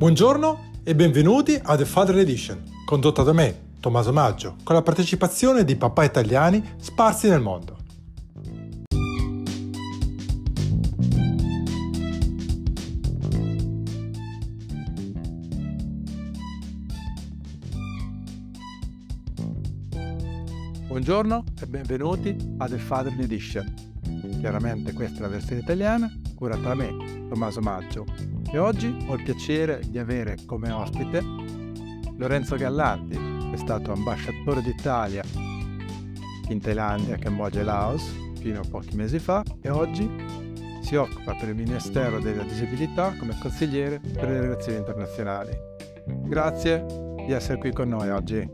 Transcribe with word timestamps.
Buongiorno 0.00 0.70
e 0.82 0.94
benvenuti 0.94 1.60
a 1.62 1.76
The 1.76 1.84
Father 1.84 2.16
Edition, 2.16 2.62
condotta 2.86 3.22
da 3.22 3.34
me, 3.34 3.74
Tommaso 3.80 4.14
Maggio, 4.14 4.56
con 4.64 4.74
la 4.74 4.80
partecipazione 4.80 5.62
di 5.62 5.76
papà 5.76 6.04
italiani 6.04 6.66
sparsi 6.78 7.28
nel 7.28 7.42
mondo. 7.42 7.76
Buongiorno 20.86 21.44
e 21.60 21.66
benvenuti 21.66 22.54
a 22.56 22.66
The 22.66 22.78
Father 22.78 23.20
Edition. 23.20 23.70
Chiaramente 24.40 24.94
questa 24.94 25.18
è 25.18 25.20
la 25.20 25.28
versione 25.28 25.60
italiana, 25.60 26.10
curata 26.34 26.68
da 26.68 26.74
me, 26.74 27.26
Tommaso 27.28 27.60
Maggio. 27.60 28.29
E 28.52 28.58
oggi 28.58 29.06
ho 29.06 29.14
il 29.14 29.22
piacere 29.22 29.80
di 29.88 29.98
avere 29.98 30.36
come 30.44 30.72
ospite 30.72 31.22
Lorenzo 32.16 32.56
Gallardi, 32.56 33.14
che 33.14 33.52
è 33.52 33.56
stato 33.56 33.92
ambasciatore 33.92 34.60
d'Italia 34.60 35.22
in 36.48 36.60
Thailandia, 36.60 37.16
Cambogia 37.16 37.60
e 37.60 37.62
Laos 37.62 38.02
fino 38.40 38.60
a 38.60 38.64
pochi 38.68 38.96
mesi 38.96 39.20
fa 39.20 39.44
e 39.60 39.70
oggi 39.70 40.08
si 40.80 40.96
occupa 40.96 41.34
per 41.34 41.50
il 41.50 41.54
Ministero 41.54 42.18
della 42.18 42.42
Disabilità 42.42 43.14
come 43.16 43.38
consigliere 43.40 44.00
per 44.00 44.28
le 44.28 44.40
relazioni 44.40 44.78
internazionali. 44.78 45.56
Grazie 46.06 46.84
di 47.24 47.32
essere 47.32 47.58
qui 47.58 47.72
con 47.72 47.88
noi 47.88 48.10
oggi. 48.10 48.50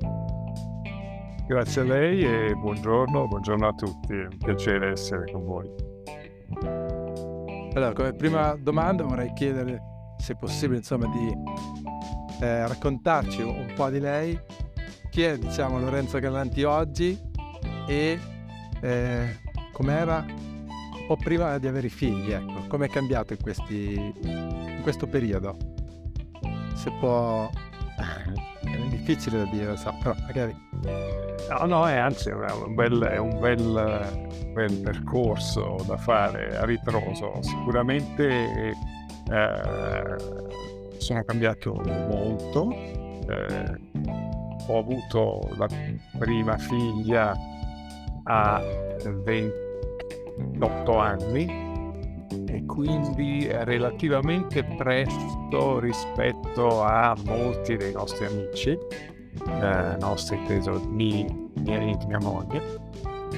Grazie 1.46 1.80
a 1.80 1.84
lei 1.84 2.22
e 2.22 2.54
buongiorno, 2.54 3.28
buongiorno 3.28 3.66
a 3.66 3.72
tutti, 3.72 4.12
è 4.12 4.26
un 4.26 4.36
piacere 4.36 4.90
essere 4.90 5.30
con 5.32 5.44
voi. 5.44 6.85
Allora, 7.76 7.92
come 7.92 8.14
prima 8.14 8.56
domanda 8.58 9.04
vorrei 9.04 9.34
chiedere 9.34 10.14
se 10.16 10.32
è 10.32 10.36
possibile 10.36 10.78
insomma 10.78 11.08
di 11.08 11.30
eh, 12.40 12.66
raccontarci 12.66 13.42
un 13.42 13.70
po' 13.76 13.90
di 13.90 14.00
lei, 14.00 14.40
chi 15.10 15.20
è 15.20 15.36
diciamo 15.36 15.78
Lorenzo 15.78 16.18
Gallanti 16.18 16.62
oggi? 16.62 17.20
E 17.86 18.18
eh, 18.80 19.40
com'era? 19.74 20.24
Po' 21.06 21.16
prima 21.16 21.58
di 21.58 21.66
avere 21.66 21.88
i 21.88 21.90
figli, 21.90 22.32
ecco, 22.32 22.64
come 22.66 22.86
è 22.86 22.88
cambiato 22.88 23.34
in, 23.34 23.42
questi, 23.42 23.92
in 24.22 24.80
questo 24.82 25.06
periodo? 25.06 25.58
Se 26.76 26.90
può... 26.98 27.50
difficile 29.06 29.44
da 29.44 29.50
dire, 29.50 29.66
lo 29.66 29.76
so, 29.76 29.94
però 30.02 30.14
magari... 30.26 30.54
No, 31.48 31.64
no, 31.64 31.86
è 31.88 31.96
anzi 31.96 32.30
è 32.30 32.32
un 32.32 32.74
bel, 32.74 33.00
è 33.02 33.18
un 33.18 33.38
bel, 33.38 34.28
bel 34.52 34.80
percorso 34.80 35.76
da 35.86 35.96
fare 35.96 36.58
a 36.58 36.64
ritroso. 36.64 37.38
Sicuramente 37.40 38.74
eh, 39.30 40.16
sono 40.98 41.22
cambiato 41.24 41.72
molto. 42.08 42.72
Eh, 42.72 43.80
ho 44.68 44.78
avuto 44.78 45.48
la 45.56 45.68
prima 46.18 46.58
figlia 46.58 47.32
a 48.24 48.60
28 49.04 50.98
anni 50.98 51.65
e 52.56 52.64
quindi 52.64 53.46
relativamente 53.46 54.64
presto 54.64 55.78
rispetto 55.78 56.82
a 56.82 57.14
molti 57.26 57.76
dei 57.76 57.92
nostri 57.92 58.24
amici 58.24 58.70
eh, 58.70 59.96
nostra 60.00 60.36
inteso 60.36 60.82
miei 60.88 61.26
e 61.64 62.06
mia 62.06 62.18
moglie. 62.18 62.62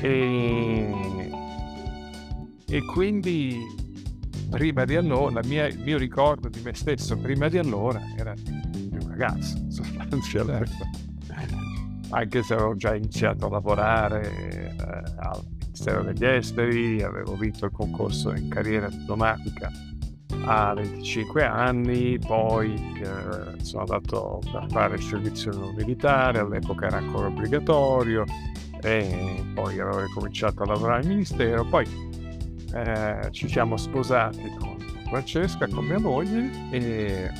E, 0.00 1.30
e 2.68 2.84
quindi 2.84 3.58
prima 4.50 4.84
di 4.84 4.94
allora 4.94 5.40
mia, 5.44 5.66
il 5.66 5.80
mio 5.80 5.98
ricordo 5.98 6.48
di 6.48 6.60
me 6.60 6.72
stesso 6.74 7.16
prima 7.18 7.48
di 7.48 7.58
allora 7.58 8.00
era 8.16 8.34
di 8.34 8.88
un 8.92 9.08
ragazzo 9.08 9.56
sostanzialmente. 9.68 11.06
Anche 12.10 12.42
se 12.42 12.54
avevo 12.54 12.76
già 12.76 12.94
iniziato 12.94 13.46
a 13.46 13.50
lavorare 13.50 14.22
eh, 14.22 15.57
Ministero 15.78 16.02
degli 16.02 16.24
Esteri 16.24 17.02
avevo 17.02 17.36
vinto 17.36 17.66
il 17.66 17.70
concorso 17.70 18.34
in 18.34 18.48
carriera 18.48 18.88
diplomatica 18.88 19.70
a 20.44 20.74
25 20.74 21.44
anni, 21.44 22.18
poi 22.18 22.74
eh, 22.74 23.62
sono 23.62 23.82
andato 23.82 24.40
a 24.54 24.66
fare 24.70 24.96
il 24.96 25.02
servizio 25.02 25.52
militare, 25.76 26.40
all'epoca 26.40 26.86
era 26.86 26.96
ancora 26.96 27.28
obbligatorio, 27.28 28.24
e 28.82 29.44
poi 29.54 29.78
avevo 29.78 30.02
cominciato 30.14 30.64
a 30.64 30.66
lavorare 30.66 31.02
al 31.02 31.06
ministero, 31.06 31.64
poi 31.64 31.86
eh, 32.74 33.28
ci 33.30 33.48
siamo 33.48 33.76
sposati 33.76 34.52
con 34.58 34.76
Francesca, 35.06 35.68
con 35.68 35.84
mia 35.84 36.00
moglie 36.00 36.50
e 36.72 37.30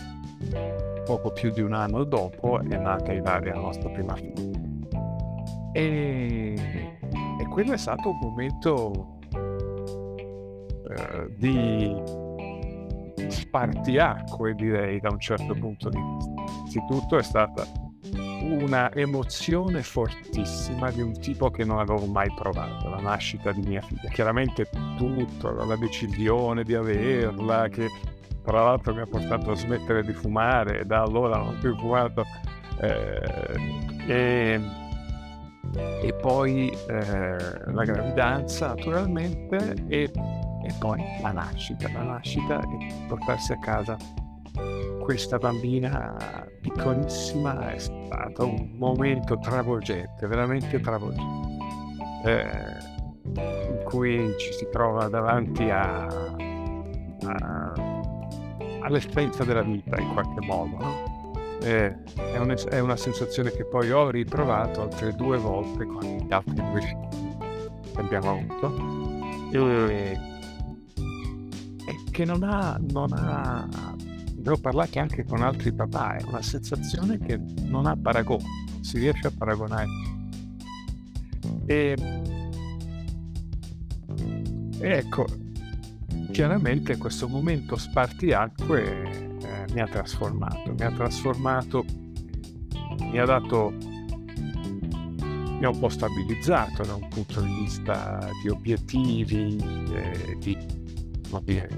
poco 1.05 1.33
più 1.33 1.51
di 1.51 1.61
un 1.61 1.73
anno 1.73 2.05
dopo 2.05 2.61
è 2.61 2.77
nata 2.77 3.13
Ilaria, 3.13 3.55
la 3.55 3.61
nostra 3.63 3.89
prima 3.89 4.15
figlia. 4.15 4.59
E 5.73 6.88
quello 7.59 7.73
è 7.73 7.77
stato 7.77 8.11
un 8.11 8.19
momento 8.21 9.19
eh, 10.89 11.27
di 11.37 11.93
spartiacque 13.27 14.55
direi 14.55 15.01
da 15.01 15.11
un 15.11 15.19
certo 15.19 15.55
punto 15.55 15.89
di 15.89 15.99
vista. 15.99 16.31
Innanzitutto 16.31 17.19
è 17.19 17.23
stata 17.25 17.67
una 18.43 18.93
emozione 18.95 19.83
fortissima 19.83 20.93
di 20.93 21.03
un 21.03 21.19
tipo 21.19 21.51
che 21.51 21.65
non 21.65 21.81
avevo 21.81 22.07
mai 22.07 22.33
provato, 22.33 22.91
la 22.91 23.01
nascita 23.01 23.51
di 23.51 23.63
mia 23.63 23.81
figlia. 23.81 24.09
Chiaramente 24.11 24.69
tutto, 24.97 25.53
la 25.53 25.75
decisione 25.75 26.63
di 26.63 26.77
averla, 26.77 27.67
che 27.67 27.89
tra 28.45 28.63
l'altro 28.63 28.95
mi 28.95 29.01
ha 29.01 29.07
portato 29.07 29.51
a 29.51 29.57
smettere 29.57 30.05
di 30.05 30.13
fumare, 30.13 30.87
da 30.87 31.03
allora 31.03 31.39
non 31.39 31.49
ho 31.49 31.59
più 31.59 31.77
fumato. 31.77 32.23
Eh, 32.81 34.07
e, 34.07 34.87
e, 35.75 36.13
poi 36.15 36.71
eh, 36.89 37.37
la 37.67 37.85
gravidanza 37.85 38.69
naturalmente 38.69 39.75
e 39.89 40.11
e 40.61 40.75
poi 40.79 41.03
la 41.23 41.33
nascita, 41.33 41.91
la 41.93 42.03
nascita 42.03 42.61
e 42.61 43.07
portarsi 43.07 43.53
a 43.53 43.59
casa 43.59 43.97
questa 45.09 45.39
bambina 45.39 46.15
piccolissima 46.61 47.73
è 47.73 47.79
stato 47.79 48.47
un 48.47 48.73
momento 48.77 49.39
travolgente, 49.39 50.27
veramente 50.27 50.79
travolgente, 50.81 51.49
eh, 52.25 52.51
in 53.25 53.81
cui 53.85 54.35
ci 54.37 54.53
si 54.53 54.69
trova 54.71 55.09
davanti 55.09 55.71
a, 55.71 56.05
a, 57.25 57.73
all'esperienza 58.81 59.45
della 59.45 59.63
vita 59.63 59.99
in 59.99 60.13
qualche 60.13 60.45
modo. 60.45 60.77
No? 60.77 61.08
Eh, 61.61 61.97
è, 62.15 62.39
un, 62.39 62.55
è, 62.71 62.79
una 62.79 62.97
sensazione 62.97 63.51
che 63.51 63.65
poi 63.65 63.91
ho 63.91 64.11
ritrovato 64.11 64.83
altre 64.83 65.13
due 65.15 65.39
volte 65.39 65.85
con 65.85 66.03
gli 66.05 66.33
altri 66.33 66.55
due 66.55 66.81
che 66.81 68.01
abbiamo 68.01 68.31
avuto. 68.31 68.97
E, 69.51 70.19
che 72.11 72.25
non 72.25 72.43
ha, 72.43 72.77
non 72.81 73.13
ha, 73.13 73.69
ne 74.35 74.51
ho 74.51 74.57
parlato 74.57 74.99
anche 74.99 75.25
con 75.25 75.43
altri 75.43 75.73
papà, 75.73 76.17
è 76.17 76.25
una 76.25 76.43
sensazione 76.43 77.19
che 77.19 77.41
non 77.63 77.87
ha 77.87 77.97
paragone, 77.97 78.43
si 78.81 78.99
riesce 78.99 79.29
a 79.29 79.33
paragonare. 79.37 79.87
E, 81.67 81.97
e 84.81 84.91
ecco, 84.91 85.27
chiaramente 86.33 86.97
questo 86.97 87.29
momento 87.29 87.77
spartiacque 87.77 89.03
eh, 89.03 89.28
mi 89.73 89.81
ha 89.81 89.87
trasformato, 89.87 90.73
mi 90.73 90.83
ha 90.83 90.91
trasformato, 90.91 91.85
mi 93.01 93.19
ha 93.19 93.25
dato, 93.25 93.73
mi 95.59 95.65
ha 95.65 95.69
un 95.69 95.79
po' 95.79 95.89
stabilizzato 95.89 96.83
da 96.85 96.95
un 96.95 97.09
punto 97.09 97.41
di 97.41 97.53
vista 97.55 98.29
di 98.43 98.49
obiettivi, 98.49 99.57
eh, 99.93 100.37
di 100.39 100.57
dire, 101.43 101.69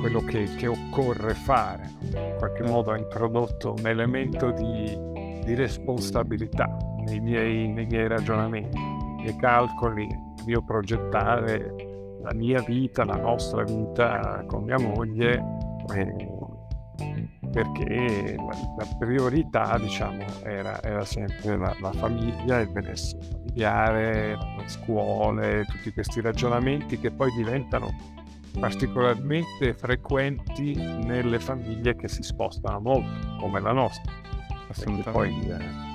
quello 0.00 0.20
che, 0.20 0.48
che, 0.56 0.66
occorre 0.66 1.34
fare. 1.34 1.90
In 2.00 2.34
qualche 2.38 2.62
modo 2.62 2.92
ha 2.92 2.98
introdotto 2.98 3.74
un 3.76 3.86
elemento 3.86 4.50
di, 4.50 4.98
di 5.44 5.54
responsabilità 5.54 6.74
nei 7.04 7.20
miei, 7.20 7.68
nei 7.68 7.86
miei 7.86 8.08
ragionamenti, 8.08 8.78
nei 8.78 9.14
miei 9.16 9.36
calcoli, 9.36 10.06
nel 10.06 10.44
mio 10.46 10.62
progettare 10.62 11.79
la 12.22 12.34
mia 12.34 12.62
vita, 12.62 13.04
la 13.04 13.16
nostra 13.16 13.64
vita 13.64 14.44
con 14.46 14.64
mia 14.64 14.78
moglie, 14.78 15.42
eh, 15.94 16.28
perché 17.50 18.36
la, 18.36 18.86
priorità 18.98 19.78
diciamo, 19.78 20.24
era, 20.42 20.82
era 20.82 21.04
sempre 21.04 21.56
la, 21.56 21.74
la, 21.80 21.92
famiglia, 21.92 22.60
il 22.60 22.70
benessere 22.70 23.38
familiare, 23.50 24.36
le 24.56 24.68
scuole, 24.68 25.64
tutti 25.66 25.92
questi 25.92 26.20
ragionamenti 26.20 26.98
che 26.98 27.10
poi 27.10 27.30
diventano 27.36 28.18
particolarmente 28.58 29.74
frequenti 29.74 30.74
nelle 30.74 31.38
famiglie 31.38 31.94
che 31.96 32.08
si 32.08 32.22
spostano 32.22 32.80
molto, 32.80 33.36
come 33.40 33.60
la 33.60 33.72
nostra. 33.72 34.12
Poi 35.10 35.30
eh, 35.48 35.89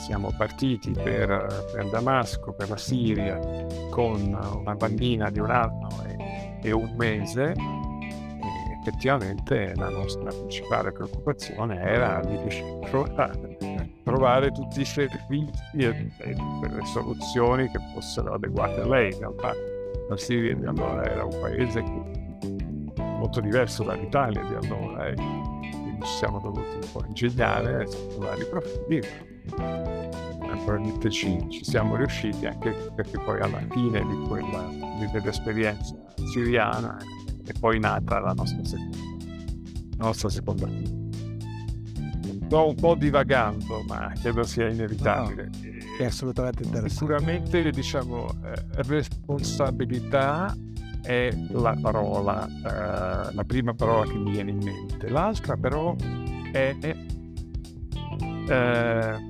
siamo 0.00 0.32
partiti 0.36 0.92
per, 0.92 1.68
per, 1.72 1.88
Damasco, 1.90 2.52
per 2.52 2.70
la 2.70 2.76
Siria, 2.78 3.38
con 3.90 4.20
una 4.58 4.74
bambina 4.74 5.30
di 5.30 5.40
un 5.40 5.50
anno 5.50 5.88
e, 6.06 6.58
e 6.62 6.72
un 6.72 6.94
mese, 6.96 7.52
e 7.52 8.78
effettivamente 8.80 9.74
la 9.76 9.90
nostra 9.90 10.30
principale 10.30 10.90
preoccupazione 10.90 11.78
era 11.80 12.20
di 12.24 12.38
trovare, 12.88 13.58
trovare 14.02 14.50
tutti 14.52 14.80
i 14.80 14.86
servizi 14.86 15.76
e, 15.76 16.10
e 16.18 16.34
le 16.34 16.84
soluzioni 16.86 17.70
che 17.70 17.78
fossero 17.92 18.34
adeguate 18.34 18.80
a 18.80 18.86
lei. 18.86 19.12
In 19.12 19.18
realtà 19.18 19.52
la 20.08 20.16
Siria 20.16 20.54
di 20.54 20.64
allora 20.64 21.04
era 21.04 21.24
un 21.24 21.38
paese 21.40 21.82
molto 23.18 23.40
diverso 23.40 23.84
dall'Italia 23.84 24.42
di 24.42 24.66
allora 24.66 25.08
e 25.08 25.14
quindi 25.14 25.98
ci 26.00 26.12
siamo 26.16 26.40
dovuti 26.40 26.74
un 26.74 26.88
po' 26.90 27.04
ingegnare 27.06 27.86
su 27.86 28.18
vari 28.18 28.46
profili. 28.46 29.29
Naturalmente 30.40 31.10
ci, 31.10 31.38
ci 31.48 31.64
siamo 31.64 31.96
riusciti 31.96 32.46
anche 32.46 32.70
perché 32.94 33.18
poi 33.18 33.40
alla 33.40 33.62
fine 33.70 34.04
di 34.04 34.28
quella 34.28 34.68
di 34.98 35.10
dell'esperienza 35.12 35.94
siriana 36.32 36.98
è 37.44 37.52
poi 37.58 37.78
nata 37.78 38.20
la 38.20 38.32
nostra 38.32 38.64
seconda, 38.64 38.96
la 39.96 40.04
nostra 40.04 40.28
seconda 40.28 40.68
Sto 42.46 42.66
un 42.66 42.74
po' 42.74 42.94
divagando, 42.96 43.84
ma 43.86 44.12
credo 44.20 44.42
sia 44.42 44.68
inevitabile. 44.68 45.50
No, 45.52 45.70
è 46.00 46.04
assolutamente 46.06 46.64
interessante. 46.64 46.94
Sicuramente, 46.94 47.70
diciamo, 47.70 48.26
eh, 48.42 48.54
responsabilità 48.88 50.56
è 51.02 51.30
la 51.50 51.76
parola, 51.80 52.46
eh, 52.48 53.34
la 53.34 53.44
prima 53.46 53.72
parola 53.74 54.10
che 54.10 54.18
mi 54.18 54.32
viene 54.32 54.50
in 54.50 54.58
mente. 54.58 55.08
L'altra 55.08 55.56
però 55.56 55.94
è, 56.52 56.76
è 56.80 56.96
eh, 58.50 59.26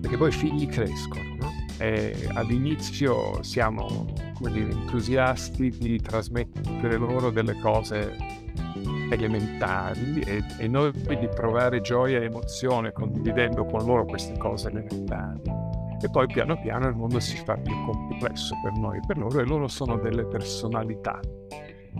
perché 0.00 0.16
poi 0.16 0.28
i 0.28 0.32
figli 0.32 0.66
crescono, 0.66 1.36
no? 1.40 1.52
All'inizio 2.34 3.42
siamo 3.42 4.06
dire, 4.40 4.70
entusiasti 4.70 5.70
di 5.70 6.00
trasmettere 6.00 6.96
loro 6.96 7.30
delle 7.30 7.58
cose 7.60 8.16
elementari 9.10 10.20
e, 10.20 10.42
e 10.58 10.68
noi 10.68 10.92
di 10.92 11.28
provare 11.28 11.80
gioia 11.80 12.20
e 12.20 12.24
emozione 12.24 12.92
condividendo 12.92 13.64
con 13.64 13.84
loro 13.84 14.04
queste 14.04 14.36
cose 14.38 14.68
elementari 14.68 15.42
e 16.00 16.10
poi 16.10 16.26
piano 16.26 16.58
piano 16.60 16.88
il 16.88 16.94
mondo 16.94 17.20
si 17.20 17.36
fa 17.36 17.56
più 17.56 17.72
complesso 17.84 18.54
per 18.62 18.72
noi 18.72 18.98
e 18.98 19.00
per 19.06 19.18
loro 19.18 19.40
e 19.40 19.44
loro 19.44 19.68
sono 19.68 19.96
delle 19.96 20.24
personalità 20.26 21.20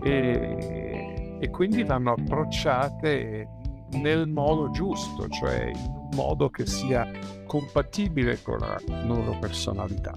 e, 0.03 1.37
e 1.39 1.49
quindi 1.49 1.83
vanno 1.83 2.13
approcciate 2.13 3.47
nel 3.95 4.27
modo 4.27 4.69
giusto, 4.71 5.27
cioè 5.29 5.71
in 5.73 5.77
un 5.77 6.09
modo 6.13 6.49
che 6.49 6.65
sia 6.65 7.09
compatibile 7.45 8.41
con 8.41 8.59
la 8.59 8.79
loro 9.05 9.37
personalità 9.39 10.13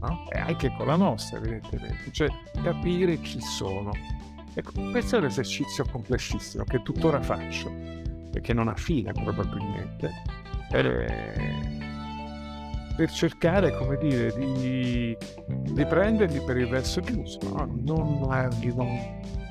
no? 0.00 0.26
e 0.30 0.38
anche 0.38 0.74
con 0.76 0.86
la 0.86 0.96
nostra 0.96 1.38
evidentemente, 1.38 2.10
cioè 2.12 2.28
capire 2.62 3.18
chi 3.20 3.40
sono. 3.40 3.90
Ecco, 4.54 4.72
questo 4.90 5.16
è 5.16 5.18
un 5.18 5.24
esercizio 5.26 5.84
complessissimo 5.90 6.64
che 6.64 6.82
tuttora 6.82 7.22
faccio 7.22 7.72
e 8.32 8.40
che 8.40 8.52
non 8.52 8.68
ha 8.68 8.74
fine 8.74 9.12
probabilmente. 9.12 10.10
Eh, 10.72 11.80
per 12.94 13.10
cercare, 13.10 13.74
come 13.76 13.96
dire, 13.96 14.32
di, 14.34 15.16
di 15.46 15.86
prenderli 15.86 16.40
per 16.40 16.58
il 16.58 16.68
verso 16.68 17.00
giusto, 17.00 17.48
no? 17.48 17.66
non, 17.82 18.18
non, 18.20 19.41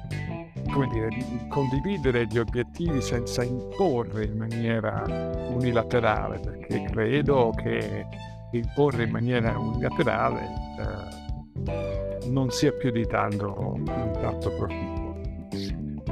come 0.71 0.87
dire, 0.87 1.07
di 1.09 1.47
condividere 1.49 2.25
gli 2.25 2.37
obiettivi 2.37 3.01
senza 3.01 3.43
imporre 3.43 4.25
in 4.25 4.37
maniera 4.37 5.03
unilaterale, 5.49 6.39
perché 6.39 6.83
credo 6.91 7.51
che 7.55 8.05
imporre 8.51 9.03
in 9.03 9.11
maniera 9.11 9.57
unilaterale 9.57 10.49
eh, 10.79 12.27
non 12.29 12.49
sia 12.49 12.71
più 12.71 12.91
di 12.91 13.05
tanto, 13.05 13.75
di 13.79 14.19
tanto 14.19 14.49
proficuo. 14.55 15.19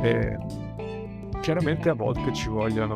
E, 0.02 0.38
chiaramente 1.42 1.90
a 1.90 1.94
volte 1.94 2.34
ci 2.34 2.50
vogliono 2.50 2.96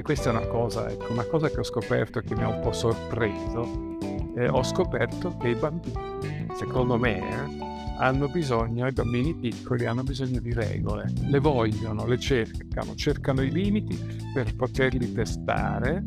e 0.00 0.02
questa 0.02 0.30
è 0.30 0.32
una 0.32 0.46
cosa, 0.46 0.88
ecco, 0.88 1.12
una 1.12 1.24
cosa 1.24 1.50
che 1.50 1.58
ho 1.58 1.62
scoperto 1.62 2.20
che 2.20 2.34
mi 2.34 2.42
ha 2.42 2.48
un 2.48 2.60
po' 2.60 2.72
sorpreso. 2.72 3.98
Eh, 4.34 4.48
ho 4.48 4.62
scoperto 4.62 5.36
che 5.36 5.48
i 5.48 5.54
bambini, 5.54 6.46
secondo 6.54 6.96
me, 6.96 7.18
eh, 7.18 7.69
hanno 8.00 8.28
bisogno, 8.28 8.86
i 8.86 8.92
bambini 8.92 9.34
piccoli 9.34 9.84
hanno 9.84 10.02
bisogno 10.02 10.40
di 10.40 10.54
regole, 10.54 11.12
le 11.28 11.38
vogliono, 11.38 12.06
le 12.06 12.18
cercano, 12.18 12.94
cercano 12.94 13.42
i 13.42 13.50
limiti 13.50 13.96
per 14.32 14.56
poterli 14.56 15.12
testare, 15.12 16.06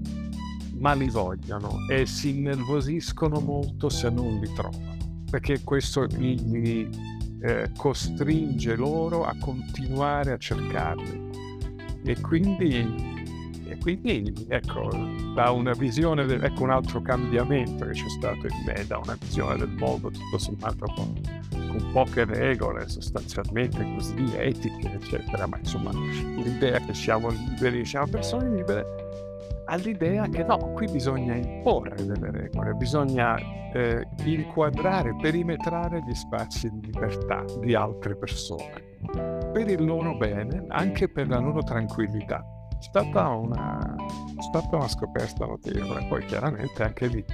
ma 0.80 0.94
li 0.94 1.08
vogliono 1.08 1.86
e 1.88 2.08
si 2.08 2.38
innervosiscono 2.38 3.40
molto 3.40 3.90
se 3.90 4.10
non 4.10 4.40
li 4.40 4.52
trovano, 4.54 4.98
perché 5.30 5.62
questo 5.64 6.06
li 6.18 6.90
eh, 7.42 7.72
costringe 7.78 8.76
loro 8.76 9.26
a 9.26 9.36
continuare 9.40 10.32
a 10.32 10.38
cercarli. 10.38 11.32
E 12.06 12.20
quindi 12.20 13.22
e 13.74 13.78
quindi, 13.80 14.32
ecco, 14.50 14.90
da 15.34 15.50
una 15.50 15.72
visione, 15.72 16.26
del, 16.26 16.44
ecco 16.44 16.64
un 16.64 16.70
altro 16.70 17.02
cambiamento 17.02 17.86
che 17.86 17.94
c'è 17.94 18.10
stato 18.10 18.46
in 18.46 18.64
me, 18.66 18.86
da 18.86 19.00
una 19.00 19.18
visione 19.20 19.58
del 19.58 19.70
mondo 19.70 20.12
tutto 20.12 20.38
sommato 20.38 20.86
con, 20.96 21.14
con 21.74 21.92
poche 21.92 22.26
regole, 22.26 22.88
sostanzialmente 22.88 23.84
così 23.96 24.32
etiche, 24.38 24.94
eccetera, 24.94 25.48
ma 25.48 25.58
insomma 25.58 25.92
l'idea 25.92 26.80
che 26.80 26.94
siamo 26.94 27.30
liberi, 27.30 27.84
siamo 27.86 28.08
persone 28.08 28.50
libere, 28.50 28.86
all'idea 29.66 30.28
che 30.28 30.44
no, 30.44 30.58
qui 30.74 30.88
bisogna 30.88 31.36
imporre 31.36 32.06
delle 32.06 32.32
regole, 32.32 32.74
bisogna 32.74 33.36
eh, 33.74 34.08
inquadrare, 34.24 35.16
perimetrare 35.20 36.04
gli 36.08 36.14
spazi 36.14 36.70
di 36.70 36.86
libertà 36.86 37.44
di 37.60 37.74
altre 37.74 38.16
persone, 38.16 38.96
per 39.52 39.68
il 39.68 39.84
loro 39.84 40.16
bene, 40.16 40.66
anche 40.70 41.10
per 41.10 41.28
la 41.28 41.40
loro 41.40 41.64
tranquillità 41.64 42.46
stata 42.84 43.30
una, 43.30 43.96
è 44.38 44.42
stata 44.42 44.76
una 44.76 44.88
scoperta 44.88 45.46
notevole. 45.46 46.06
Poi 46.08 46.26
chiaramente 46.26 46.84
anche 46.84 47.08
lì 47.08 47.26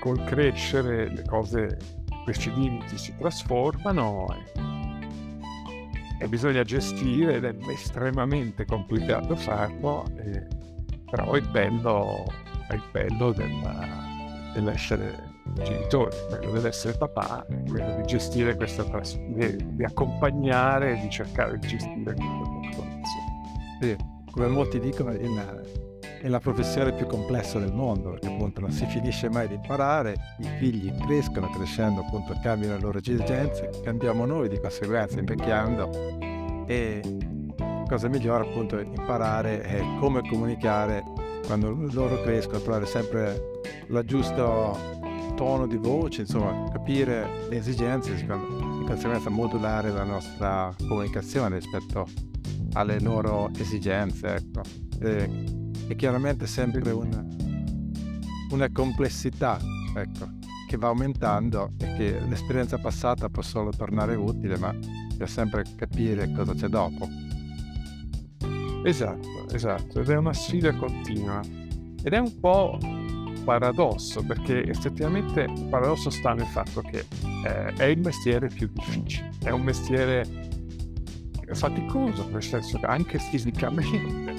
col 0.00 0.24
crescere 0.24 1.08
le 1.08 1.24
cose, 1.24 1.78
questi 2.24 2.52
limiti 2.52 2.98
si 2.98 3.14
trasformano 3.16 4.26
e, 4.34 6.24
e 6.24 6.28
bisogna 6.28 6.64
gestire 6.64 7.36
ed 7.36 7.44
è 7.44 7.54
estremamente 7.68 8.64
complicato 8.64 9.36
farlo, 9.36 10.04
e, 10.16 10.46
però 11.10 11.36
il 11.36 11.46
bello 11.48 12.24
è 12.68 12.74
il 12.74 12.82
bello 12.90 13.30
della, 13.32 13.86
dell'essere 14.54 15.32
genitore, 15.62 16.16
quello 16.38 16.52
dell'essere 16.52 16.96
papà, 16.96 17.46
quello 17.68 17.96
di 17.96 18.06
gestire 18.06 18.56
questa 18.56 18.82
trasformazione, 18.84 19.74
di 19.74 19.84
accompagnare 19.84 20.96
e 20.96 21.00
di 21.02 21.10
cercare 21.10 21.58
di 21.58 21.68
gestire 21.68 22.14
questa 22.14 22.24
trasformazione. 22.60 24.12
Come 24.30 24.46
molti 24.48 24.80
dicono, 24.80 25.12
è 26.24 26.28
la 26.28 26.40
professione 26.40 26.94
più 26.94 27.04
complessa 27.04 27.58
del 27.58 27.74
mondo, 27.74 28.12
perché 28.12 28.28
appunto 28.28 28.62
non 28.62 28.70
si 28.70 28.86
finisce 28.86 29.28
mai 29.28 29.46
di 29.46 29.56
imparare, 29.56 30.14
i 30.38 30.48
figli 30.56 30.90
crescono, 31.04 31.50
crescendo 31.50 32.00
appunto 32.00 32.34
cambiano 32.42 32.76
le 32.76 32.80
loro 32.80 32.96
esigenze, 32.96 33.68
cambiamo 33.82 34.24
noi 34.24 34.48
di 34.48 34.58
conseguenza 34.58 35.18
invecchiando 35.18 36.64
e 36.66 37.02
cosa 37.86 38.08
migliore 38.08 38.48
appunto 38.48 38.78
imparare 38.78 39.60
è 39.60 39.82
come 40.00 40.26
comunicare 40.26 41.04
quando 41.44 41.76
loro 41.92 42.22
crescono, 42.22 42.58
trovare 42.60 42.86
sempre 42.86 43.60
il 43.86 44.02
giusto 44.06 44.78
tono 45.34 45.66
di 45.66 45.76
voce, 45.76 46.22
insomma 46.22 46.70
capire 46.70 47.28
le 47.50 47.58
esigenze, 47.58 48.14
di 48.14 48.24
conseguenza 48.86 49.28
modulare 49.28 49.90
la 49.90 50.04
nostra 50.04 50.74
comunicazione 50.88 51.56
rispetto 51.56 52.06
alle 52.72 52.98
loro 52.98 53.50
esigenze. 53.58 54.36
Ecco. 54.36 54.62
E, 55.00 55.62
e 55.86 55.96
chiaramente 55.96 56.46
sempre 56.46 56.90
una, 56.90 57.24
una 58.50 58.70
complessità 58.72 59.58
ecco, 59.94 60.28
che 60.68 60.76
va 60.76 60.88
aumentando 60.88 61.72
e 61.78 61.94
che 61.96 62.20
l'esperienza 62.28 62.78
passata 62.78 63.28
può 63.28 63.42
solo 63.42 63.70
tornare 63.70 64.14
utile, 64.14 64.56
ma 64.58 64.72
bisogna 64.72 65.26
sempre 65.26 65.64
capire 65.76 66.30
cosa 66.32 66.54
c'è 66.54 66.68
dopo. 66.68 67.08
Esatto, 68.84 69.48
esatto, 69.50 70.00
ed 70.00 70.08
è 70.08 70.16
una 70.16 70.32
sfida 70.32 70.74
continua. 70.74 71.40
Ed 72.02 72.12
è 72.12 72.18
un 72.18 72.38
po' 72.38 72.78
paradosso, 73.44 74.22
perché 74.24 74.64
effettivamente 74.64 75.42
il 75.42 75.66
paradosso 75.70 76.10
sta 76.10 76.34
nel 76.34 76.46
fatto 76.46 76.80
che 76.80 77.06
eh, 77.46 77.72
è 77.74 77.84
il 77.84 78.00
mestiere 78.00 78.48
più 78.48 78.68
difficile, 78.72 79.30
è 79.42 79.50
un 79.50 79.62
mestiere 79.62 80.52
faticoso, 81.52 82.28
nel 82.30 82.42
senso 82.42 82.78
che 82.78 82.86
anche 82.86 83.18
fisicamente, 83.18 84.34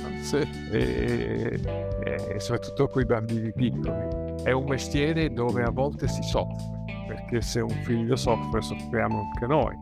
e, 0.71 1.59
e, 2.03 2.39
soprattutto 2.39 2.87
con 2.87 3.01
i 3.01 3.05
bambini 3.05 3.51
piccoli. 3.53 4.43
È 4.43 4.51
un 4.51 4.65
mestiere 4.65 5.31
dove 5.31 5.63
a 5.63 5.69
volte 5.69 6.07
si 6.07 6.23
soffre, 6.23 6.83
perché 7.07 7.41
se 7.41 7.59
un 7.61 7.69
figlio 7.83 8.15
soffre, 8.15 8.61
soffriamo 8.61 9.21
anche 9.21 9.45
noi. 9.45 9.75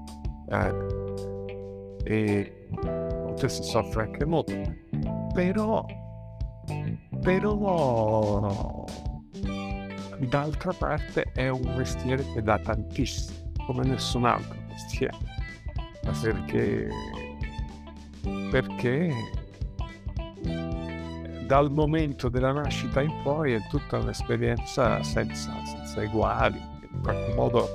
Eh, 0.49 1.01
e 2.05 2.67
a 2.83 3.19
volte 3.21 3.47
si 3.47 3.63
soffre 3.63 4.03
anche 4.03 4.25
molto. 4.25 4.53
Però, 5.33 5.85
però, 7.21 8.85
d'altra 10.19 10.73
parte 10.73 11.31
è 11.33 11.47
un 11.49 11.73
mestiere 11.77 12.23
che 12.33 12.41
dà 12.41 12.59
tantissimo, 12.59 13.51
come 13.65 13.85
nessun 13.85 14.25
altro 14.25 14.61
mestiere 14.67 15.42
perché? 16.21 16.89
Perché? 18.51 19.13
Dal 21.45 21.71
momento 21.71 22.29
della 22.29 22.51
nascita 22.51 23.01
in 23.01 23.21
poi 23.21 23.53
è 23.53 23.67
tutta 23.69 23.97
un'esperienza 23.97 25.03
senza, 25.03 25.51
senza 25.65 26.01
eguali, 26.01 26.57
in 26.57 27.01
qualche 27.01 27.33
modo 27.33 27.67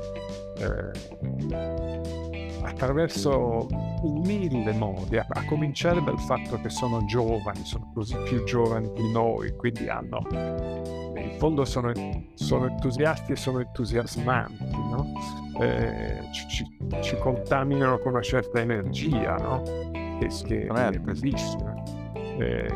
eh, 0.58 2.17
attraverso 2.68 3.66
mille 4.02 4.72
modi, 4.72 5.16
a, 5.16 5.26
a, 5.28 5.44
cominciare 5.44 6.02
dal 6.02 6.18
fatto 6.20 6.60
che 6.60 6.68
sono 6.68 7.04
giovani, 7.06 7.64
sono 7.64 7.90
così 7.94 8.16
più 8.24 8.44
giovani 8.44 8.90
di 8.92 9.10
noi, 9.10 9.54
quindi 9.56 9.88
hanno, 9.88 10.26
in 10.30 11.34
fondo 11.38 11.64
sono, 11.64 11.92
sono 12.34 12.66
entusiasti 12.66 13.32
e 13.32 13.36
sono 13.36 13.60
entusiasmanti, 13.60 14.76
no? 14.90 15.12
eh, 15.60 16.20
ci, 16.32 16.66
ci, 17.00 17.16
contaminano 17.16 17.98
con 17.98 18.12
una 18.12 18.22
certa 18.22 18.60
energia, 18.60 19.36
no? 19.36 19.62
che, 20.18 20.28
che 20.46 20.66
è 20.66 20.98
bellissima. 20.98 21.74
Eh, 22.14 22.70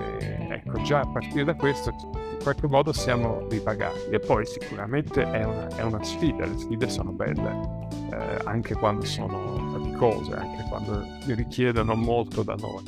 ecco, 0.50 0.82
già 0.82 1.00
a 1.00 1.06
partire 1.06 1.44
da 1.44 1.54
questo 1.54 1.90
in 1.90 2.38
qualche 2.42 2.66
modo 2.66 2.92
siamo 2.92 3.46
ripagati 3.48 4.10
e 4.10 4.18
poi 4.18 4.44
sicuramente 4.44 5.22
è 5.22 5.44
una, 5.44 5.68
è 5.68 5.82
una 5.82 6.02
sfida, 6.02 6.44
le 6.44 6.58
sfide 6.58 6.88
sono 6.88 7.12
belle 7.12 7.82
eh, 8.12 8.38
anche 8.44 8.74
quando 8.74 9.04
sono 9.04 9.71
faticose, 9.92 10.34
anche 10.34 10.64
quando 10.68 11.04
richiedono 11.26 11.94
molto 11.94 12.42
da 12.42 12.54
noi. 12.54 12.82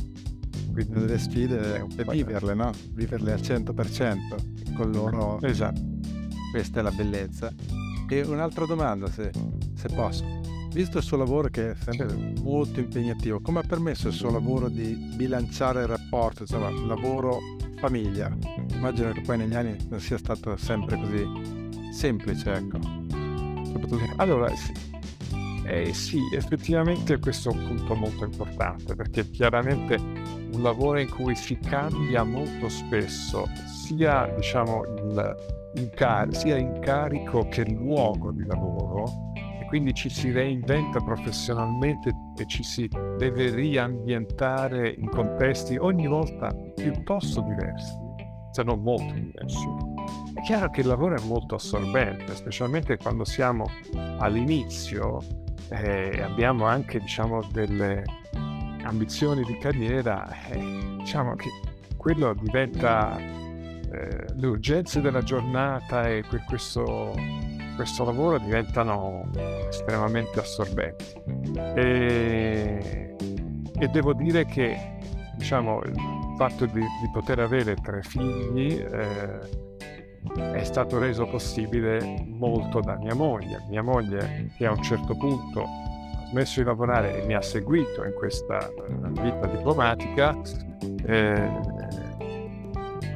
Quindi 0.73 1.07
le 1.07 1.19
sfide 1.19 1.87
è 1.95 2.05
viverle, 2.05 2.55
no? 2.55 2.73
Viverle 2.93 3.33
al 3.33 3.41
100% 3.41 4.75
con 4.75 4.91
loro. 4.91 5.41
Esatto. 5.43 5.81
Questa 6.51 6.81
è 6.81 6.83
la 6.83 6.91
bellezza. 6.91 7.53
E 8.09 8.21
un'altra 8.23 8.67
domanda, 8.67 9.09
se, 9.09 9.31
se 9.75 9.89
posso. 9.95 10.25
Visto 10.73 10.99
il 10.99 11.05
suo 11.05 11.17
lavoro 11.17 11.49
che 11.49 11.71
è 11.71 11.75
sempre 11.77 12.35
molto 12.43 12.81
impegnativo, 12.81 13.41
come 13.41 13.61
ha 13.61 13.65
permesso 13.65 14.09
il 14.09 14.15
suo 14.15 14.31
lavoro 14.31 14.69
di 14.69 15.13
bilanciare 15.15 15.83
il 15.83 15.87
rapporto, 15.87 16.43
insomma, 16.43 16.71
lavoro-famiglia? 16.71 18.37
Immagino 18.73 19.13
che 19.13 19.21
poi 19.21 19.39
negli 19.39 19.55
anni 19.55 19.77
non 19.89 20.01
sia 20.01 20.19
stato 20.19 20.57
sempre 20.57 20.97
così 20.99 21.93
semplice, 21.93 22.53
ecco. 22.53 22.79
Allora, 24.17 24.51
eh, 25.67 25.95
sì, 25.95 26.21
effettivamente 26.33 27.19
questo 27.19 27.51
è 27.51 27.55
un 27.55 27.67
punto 27.67 27.95
molto 27.95 28.25
importante 28.25 28.95
perché 28.95 29.31
chiaramente 29.31 29.97
un 29.97 30.63
lavoro 30.63 31.01
in 31.01 31.09
cui 31.09 31.35
si 31.35 31.59
cambia 31.59 32.23
molto 32.23 32.69
spesso 32.69 33.49
sia 33.67 34.31
diciamo 34.37 34.85
il, 34.85 35.37
incar- 35.77 36.35
sia 36.35 36.57
incarico 36.57 37.49
che 37.49 37.63
il 37.63 37.75
luogo 37.75 38.31
di 38.31 38.45
lavoro 38.45 39.33
e 39.35 39.67
quindi 39.69 39.95
ci 39.95 40.11
si 40.11 40.31
reinventa 40.31 41.01
professionalmente 41.01 42.13
e 42.37 42.47
ci 42.47 42.63
si 42.63 42.89
deve 43.17 43.55
riambientare 43.55 44.91
in 44.91 45.09
contesti 45.09 45.77
ogni 45.77 46.07
volta 46.07 46.55
piuttosto 46.75 47.41
diversi, 47.41 47.93
se 48.51 48.63
non 48.63 48.83
molto 48.83 49.13
diversi. 49.15 49.67
È 50.35 50.41
chiaro 50.43 50.71
che 50.71 50.83
il 50.83 50.89
lavoro 50.89 51.17
è 51.17 51.25
molto 51.27 51.55
assorbente, 51.55 52.35
specialmente 52.35 52.99
quando 52.99 53.25
siamo 53.25 53.65
all'inizio 54.19 55.43
eh, 55.69 56.23
abbiamo 56.23 56.67
anche 56.67 57.01
diciamo, 57.01 57.43
delle 57.53 58.05
ambizioni 58.83 59.43
di 59.45 59.57
carriera, 59.59 60.29
eh, 60.51 60.97
diciamo 60.99 61.35
che 61.35 61.49
quello 61.97 62.35
diventa 62.35 63.17
eh, 63.19 64.27
le 64.35 64.47
urgenze 64.47 65.01
della 65.01 65.23
giornata 65.23 66.07
e 66.09 66.23
que- 66.29 66.45
questo, 66.47 67.15
questo, 67.77 68.05
lavoro 68.05 68.39
diventano 68.39 69.31
estremamente 69.69 70.41
assorbenti. 70.41 71.23
E, 71.75 73.17
e 73.79 73.89
devo 73.89 74.13
dire 74.13 74.45
che 74.45 74.99
diciamo, 75.37 75.81
il 75.85 75.95
fatto 76.37 76.67
di, 76.67 76.81
di 76.81 77.11
poter 77.13 77.39
avere 77.39 77.75
tre 77.77 78.03
figli 78.03 78.79
eh, 78.79 79.39
è 80.33 80.65
stato 80.65 80.99
reso 80.99 81.27
possibile 81.27 82.25
molto 82.27 82.81
da 82.81 82.97
mia 82.97 83.15
moglie. 83.15 83.63
Mia 83.69 83.83
moglie 83.83 84.51
che 84.57 84.67
a 84.67 84.73
un 84.73 84.83
certo 84.83 85.15
punto 85.17 85.63
ha 85.63 86.27
smesso 86.29 86.61
di 86.61 86.67
lavorare 86.67 87.23
e 87.23 87.27
mi 87.27 87.35
ha 87.35 87.43
seguito 87.43 88.05
in 88.05 88.15
questa 88.15 88.69
eh, 88.69 88.73
vita 89.21 89.47
diplomatica, 89.47 90.37
eh, 91.05 91.51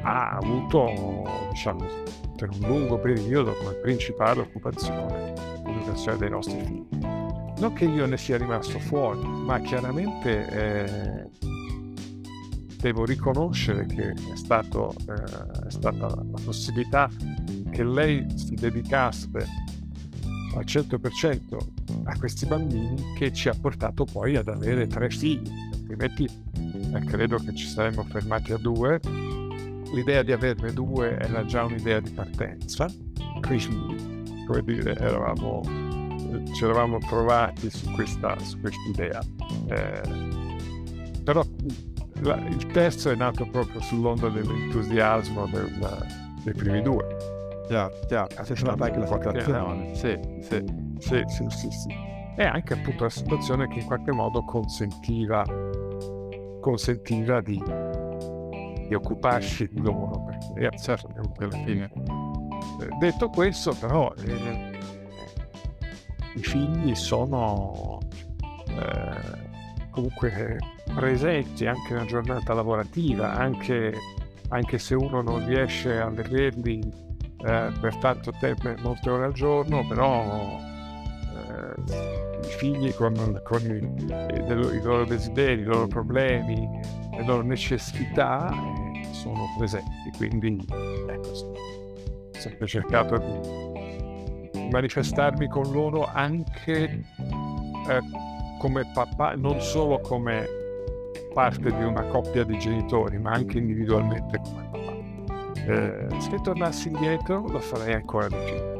ha 0.01 0.29
avuto, 0.37 1.47
diciamo, 1.49 1.85
per 2.37 2.49
un 2.49 2.67
lungo 2.67 2.97
periodo 2.99 3.53
come 3.53 3.73
principale 3.73 4.41
occupazione 4.41 5.33
l'educazione 5.65 6.17
dei 6.17 6.29
nostri 6.29 6.59
figli. 6.59 6.87
Non 7.59 7.73
che 7.73 7.85
io 7.85 8.05
ne 8.05 8.17
sia 8.17 8.37
rimasto 8.37 8.79
fuori, 8.79 9.19
ma 9.21 9.59
chiaramente 9.59 10.47
eh, 10.47 11.29
devo 12.79 13.05
riconoscere 13.05 13.85
che 13.85 14.11
è, 14.11 14.35
stato, 14.35 14.93
eh, 15.07 15.67
è 15.67 15.71
stata 15.71 16.07
la 16.07 16.39
possibilità 16.43 17.09
che 17.71 17.83
lei 17.83 18.25
si 18.35 18.55
dedicasse 18.55 19.29
al 20.55 20.63
100% 20.65 21.57
a 22.05 22.17
questi 22.17 22.45
bambini 22.45 23.13
che 23.15 23.33
ci 23.33 23.49
ha 23.49 23.55
portato 23.59 24.05
poi 24.05 24.35
ad 24.35 24.47
avere 24.47 24.87
tre 24.87 25.09
figli, 25.09 25.51
altrimenti 25.73 26.23
eh, 26.23 26.99
credo 27.05 27.37
che 27.37 27.53
ci 27.53 27.67
saremmo 27.67 28.03
fermati 28.03 28.53
a 28.53 28.57
due. 28.57 28.99
L'idea 29.93 30.23
di 30.23 30.31
averne 30.31 30.71
due 30.71 31.17
era 31.17 31.43
già 31.45 31.65
un'idea 31.65 31.99
di 31.99 32.11
partenza, 32.11 32.87
quindi 33.41 34.43
come 34.45 34.63
dire, 34.63 34.95
eravamo, 34.95 35.61
ci 36.53 36.63
eravamo 36.63 36.97
trovati 36.99 37.69
su 37.69 37.91
questa, 37.91 38.35
idea. 38.91 39.21
Eh, 39.67 40.01
però 41.23 41.43
il 42.21 42.67
terzo 42.67 43.09
è 43.09 43.15
nato 43.15 43.45
proprio 43.45 43.81
sull'onda 43.81 44.29
dell'entusiasmo 44.29 45.47
del, 45.47 46.05
dei 46.43 46.53
primi 46.53 46.81
due. 46.81 47.15
Chiaro, 47.67 47.93
chiaro. 48.07 48.27
C'è 48.43 48.55
stata 48.55 48.85
anche 48.85 48.99
la 48.99 49.07
situazione. 49.07 49.95
Sì, 49.95 50.19
sì. 50.41 50.87
Sì, 50.99 51.23
sì, 51.27 51.45
sì, 51.49 51.71
sì. 51.71 51.89
E 52.35 52.43
anche 52.43 52.73
appunto 52.73 53.03
la 53.03 53.09
situazione 53.09 53.67
che 53.67 53.79
in 53.79 53.85
qualche 53.85 54.11
modo 54.11 54.43
consentiva, 54.43 55.43
consentiva 56.59 57.41
di, 57.41 57.61
di 58.87 58.93
occuparsi 58.93 59.69
di 59.71 59.81
loro. 59.81 60.23
Perché 60.25 60.67
eh, 60.67 60.77
certo, 60.77 61.09
alla 61.37 61.51
fine. 61.51 61.91
Eh, 62.81 62.97
detto 62.99 63.29
questo, 63.29 63.73
però, 63.79 64.13
eh, 64.25 64.77
i 66.35 66.41
figli 66.41 66.95
sono 66.95 67.99
eh, 68.69 69.48
comunque 69.99 70.57
presenti 70.95 71.65
anche 71.65 71.93
nella 71.93 72.05
giornata 72.05 72.53
lavorativa, 72.53 73.33
anche, 73.33 73.93
anche 74.49 74.79
se 74.79 74.95
uno 74.95 75.21
non 75.21 75.45
riesce 75.45 75.99
a 75.99 76.09
vederli 76.09 76.79
eh, 76.79 77.71
per 77.79 77.95
tanto 77.99 78.31
tempo, 78.39 78.73
molte 78.81 79.09
ore 79.09 79.25
al 79.25 79.33
giorno, 79.33 79.85
però 79.87 80.57
eh, 81.35 82.47
i 82.47 82.51
figli 82.57 82.93
con, 82.93 83.41
con 83.43 83.61
i, 83.61 84.05
i, 84.05 84.77
i, 84.77 84.81
loro 84.81 85.03
desideri, 85.05 85.61
i 85.61 85.65
loro 85.65 85.87
problemi, 85.87 86.67
le 87.11 87.25
loro 87.25 87.41
necessità 87.41 88.49
eh, 88.49 89.13
sono 89.13 89.43
presenti, 89.57 90.11
quindi 90.15 90.65
ecco, 91.09 91.29
ho 91.29 91.53
sempre 92.31 92.67
cercato 92.67 93.17
di 93.17 94.69
manifestarmi 94.71 95.47
con 95.47 95.69
loro 95.71 96.05
anche 96.05 97.03
eh, 97.87 98.28
come 98.59 98.85
papà, 98.93 99.35
non 99.35 99.59
solo 99.61 99.99
come 100.01 100.45
parte 101.33 101.73
di 101.73 101.83
una 101.83 102.03
coppia 102.03 102.43
di 102.43 102.59
genitori, 102.59 103.17
ma 103.17 103.31
anche 103.31 103.57
individualmente 103.57 104.39
come 104.43 104.69
papà. 104.69 104.97
Eh, 105.65 106.07
se 106.19 106.39
tornassi 106.43 106.89
indietro 106.89 107.47
lo 107.47 107.59
farei 107.59 107.93
ancora 107.93 108.27
di 108.27 108.35
più. 108.45 108.77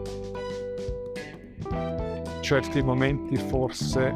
Certi 2.42 2.82
momenti 2.82 3.38
forse 3.38 4.14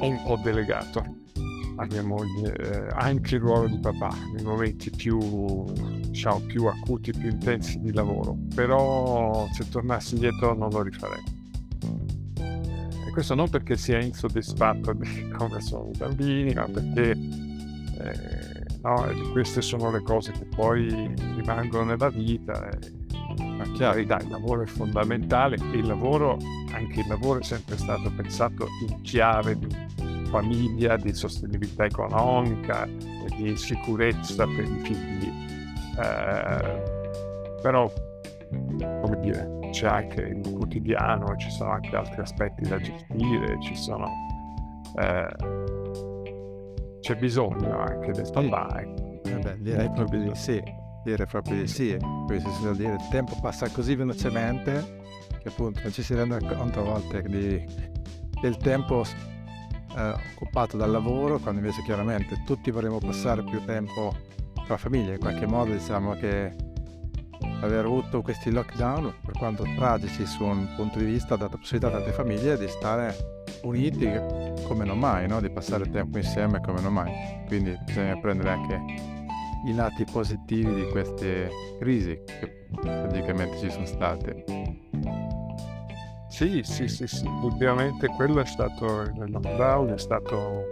un 0.00 0.22
po' 0.26 0.38
delegato 0.42 1.22
a 1.76 1.86
mia 1.86 2.02
moglie 2.02 2.54
eh, 2.54 2.86
anche 2.90 3.36
il 3.36 3.40
ruolo 3.40 3.66
di 3.66 3.78
papà 3.78 4.10
nei 4.34 4.44
momenti 4.44 4.90
più, 4.90 5.64
diciamo, 6.08 6.40
più 6.40 6.66
acuti, 6.66 7.12
più 7.12 7.30
intensi 7.30 7.80
di 7.80 7.92
lavoro, 7.92 8.36
però 8.54 9.46
se 9.52 9.68
tornassi 9.68 10.14
indietro 10.14 10.54
non 10.54 10.70
lo 10.70 10.82
rifarei 10.82 11.33
questo 13.14 13.36
non 13.36 13.48
perché 13.48 13.76
sia 13.76 14.00
insoddisfatto 14.00 14.92
di 14.92 15.30
come 15.38 15.60
sono 15.60 15.88
i 15.92 15.96
bambini, 15.96 16.52
ma 16.52 16.64
perché 16.64 17.10
eh, 17.12 18.64
no, 18.82 19.06
queste 19.30 19.62
sono 19.62 19.92
le 19.92 20.02
cose 20.02 20.32
che 20.32 20.44
poi 20.44 20.88
rimangono 21.36 21.84
nella 21.84 22.10
vita. 22.10 22.68
E, 22.68 22.92
ma 23.38 23.62
chiaro, 23.72 24.02
dai, 24.04 24.24
il 24.24 24.30
lavoro 24.30 24.62
è 24.62 24.66
fondamentale 24.66 25.56
e 25.56 25.76
il 25.76 25.86
lavoro, 25.86 26.36
anche 26.72 27.00
il 27.00 27.06
lavoro 27.08 27.38
è 27.38 27.44
sempre 27.44 27.78
stato 27.78 28.12
pensato 28.14 28.66
in 28.88 29.00
chiave 29.02 29.56
di 29.58 29.68
famiglia, 30.28 30.96
di 30.96 31.14
sostenibilità 31.14 31.84
economica 31.84 32.88
di 33.36 33.56
sicurezza 33.56 34.44
per 34.44 34.64
i 34.64 34.80
figli. 34.82 35.32
Eh, 36.00 36.82
però, 37.62 37.90
come 39.00 39.20
dire, 39.20 39.63
c'è 39.74 39.88
anche 39.88 40.20
il 40.20 40.52
quotidiano, 40.52 41.34
ci 41.36 41.50
sono 41.50 41.72
anche 41.72 41.96
altri 41.96 42.20
aspetti 42.20 42.62
da 42.68 42.78
gestire, 42.78 43.60
ci 43.60 43.74
sono... 43.74 44.08
Eh, 44.96 45.72
c'è 47.00 47.16
bisogno 47.16 47.80
anche 47.80 48.12
del 48.12 48.30
papà. 48.32 48.80
Ecco. 48.80 49.20
Eh 49.24 49.38
beh, 49.38 49.58
direi 49.58 49.90
proprio 49.90 50.22
di 50.22 50.34
sì, 50.34 50.62
direi 51.02 51.26
proprio 51.26 51.56
di 51.56 51.66
sì. 51.66 51.96
Questo 52.26 52.50
si 52.50 52.76
dire, 52.76 52.92
il 52.92 53.08
tempo 53.10 53.36
passa 53.42 53.68
così 53.68 53.96
velocemente 53.96 55.02
che 55.42 55.48
appunto 55.48 55.80
non 55.82 55.90
ci 55.90 56.04
si 56.04 56.14
rende 56.14 56.38
conto 56.38 56.80
a 56.80 56.82
volte 56.84 57.22
di, 57.22 57.66
del 58.40 58.56
tempo 58.58 59.02
eh, 59.96 60.14
occupato 60.36 60.76
dal 60.76 60.92
lavoro, 60.92 61.38
quando 61.40 61.60
invece 61.60 61.82
chiaramente 61.82 62.40
tutti 62.46 62.70
vorremmo 62.70 62.98
passare 62.98 63.42
più 63.42 63.62
tempo 63.64 64.14
con 64.54 64.66
la 64.68 64.76
famiglia. 64.76 65.14
In 65.14 65.18
qualche 65.18 65.46
modo 65.46 65.72
diciamo 65.72 66.12
che 66.12 66.63
aver 67.60 67.84
avuto 67.84 68.22
questi 68.22 68.50
lockdown, 68.50 69.14
per 69.24 69.32
quanto 69.38 69.64
tragici 69.76 70.26
su 70.26 70.44
un 70.44 70.68
punto 70.76 70.98
di 70.98 71.04
vista, 71.04 71.34
ha 71.34 71.36
dato 71.36 71.56
possibilità 71.56 71.88
a 71.88 71.98
tante 71.98 72.12
famiglie 72.12 72.58
di 72.58 72.68
stare 72.68 73.42
uniti 73.62 74.08
come 74.66 74.84
non 74.84 74.98
mai, 74.98 75.26
no? 75.26 75.40
di 75.40 75.50
passare 75.50 75.90
tempo 75.90 76.18
insieme 76.18 76.60
come 76.60 76.80
non 76.80 76.92
mai. 76.92 77.12
Quindi 77.46 77.78
bisogna 77.84 78.18
prendere 78.18 78.50
anche 78.50 78.82
i 79.66 79.74
lati 79.74 80.04
positivi 80.04 80.74
di 80.74 80.88
queste 80.90 81.50
crisi 81.78 82.20
che 82.24 82.66
praticamente 82.80 83.58
ci 83.58 83.70
sono 83.70 83.86
state. 83.86 84.44
Sì, 86.28 86.62
sì, 86.64 86.88
sì, 86.88 87.06
sì, 87.06 87.26
ovviamente 87.26 88.08
quello 88.08 88.40
è 88.40 88.46
stato, 88.46 89.02
il 89.02 89.30
lockdown 89.30 89.90
è 89.90 89.98
stato 89.98 90.64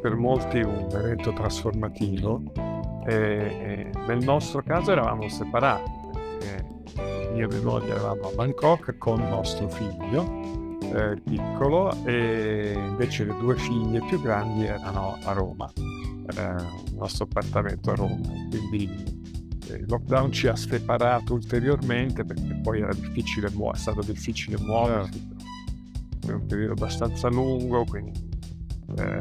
per 0.00 0.16
molti 0.16 0.58
un 0.60 0.88
evento 0.90 1.32
trasformativo 1.32 2.42
e, 3.06 3.90
nel 4.06 4.24
nostro 4.24 4.62
caso 4.62 4.92
eravamo 4.92 5.28
separati 5.28 5.90
perché 6.10 7.32
io 7.34 7.48
e 7.48 7.54
mia 7.54 7.62
moglie 7.62 7.90
eravamo 7.90 8.28
a 8.28 8.34
Bangkok 8.34 8.98
con 8.98 9.20
nostro 9.28 9.68
figlio 9.68 10.78
eh, 10.94 11.20
piccolo 11.22 11.94
e 12.04 12.74
invece 12.74 13.24
le 13.24 13.36
due 13.38 13.56
figlie 13.56 14.00
più 14.06 14.20
grandi 14.20 14.64
erano 14.64 15.18
a 15.24 15.32
Roma, 15.32 15.70
eh, 15.74 16.42
il 16.86 16.94
nostro 16.94 17.24
appartamento 17.24 17.90
a 17.90 17.94
Roma, 17.94 18.20
quindi 18.48 19.14
il 19.68 19.84
lockdown 19.88 20.32
ci 20.32 20.46
ha 20.46 20.56
separato 20.56 21.34
ulteriormente 21.34 22.24
perché 22.24 22.60
poi 22.62 22.80
era 22.80 22.92
difficile 22.94 23.50
muovere, 23.50 23.76
è 23.76 23.80
stato 23.80 24.00
difficile 24.02 24.58
muoversi. 24.58 25.34
Per 26.20 26.34
un 26.34 26.46
periodo 26.46 26.72
abbastanza 26.72 27.28
lungo, 27.28 27.84
quindi 27.84 28.12
eh, 28.96 29.20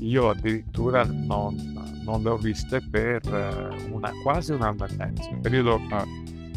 io 0.00 0.28
addirittura 0.28 1.04
non, 1.04 1.81
non, 2.04 2.22
le 2.22 2.30
ho 2.30 2.36
viste 2.36 2.80
per 2.80 3.22
eh, 3.26 3.90
una, 3.90 4.10
quasi 4.22 4.52
un 4.52 4.62
anno 4.62 4.86
e 4.86 4.94
mezzo, 4.96 5.28
un 5.30 5.40
periodo 5.40 5.76
eh, 5.76 6.04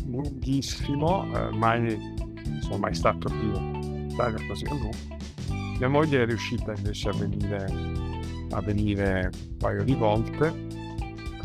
lunghissimo, 0.05 1.25
eh, 1.35 1.55
mai 1.55 2.13
sono 2.61 2.77
mai 2.77 2.93
stato 2.93 3.29
più 3.29 3.53
in 3.55 4.09
Italia 4.11 4.45
così 4.47 4.65
a 4.65 4.73
lungo. 4.73 4.97
Mia 5.77 5.89
moglie 5.89 6.23
è 6.23 6.25
riuscita 6.25 6.73
invece 6.75 7.09
a 7.09 7.13
venire, 7.13 7.65
a 8.51 8.61
venire 8.61 9.29
un 9.49 9.57
paio 9.57 9.83
di 9.83 9.93
volte 9.93 10.83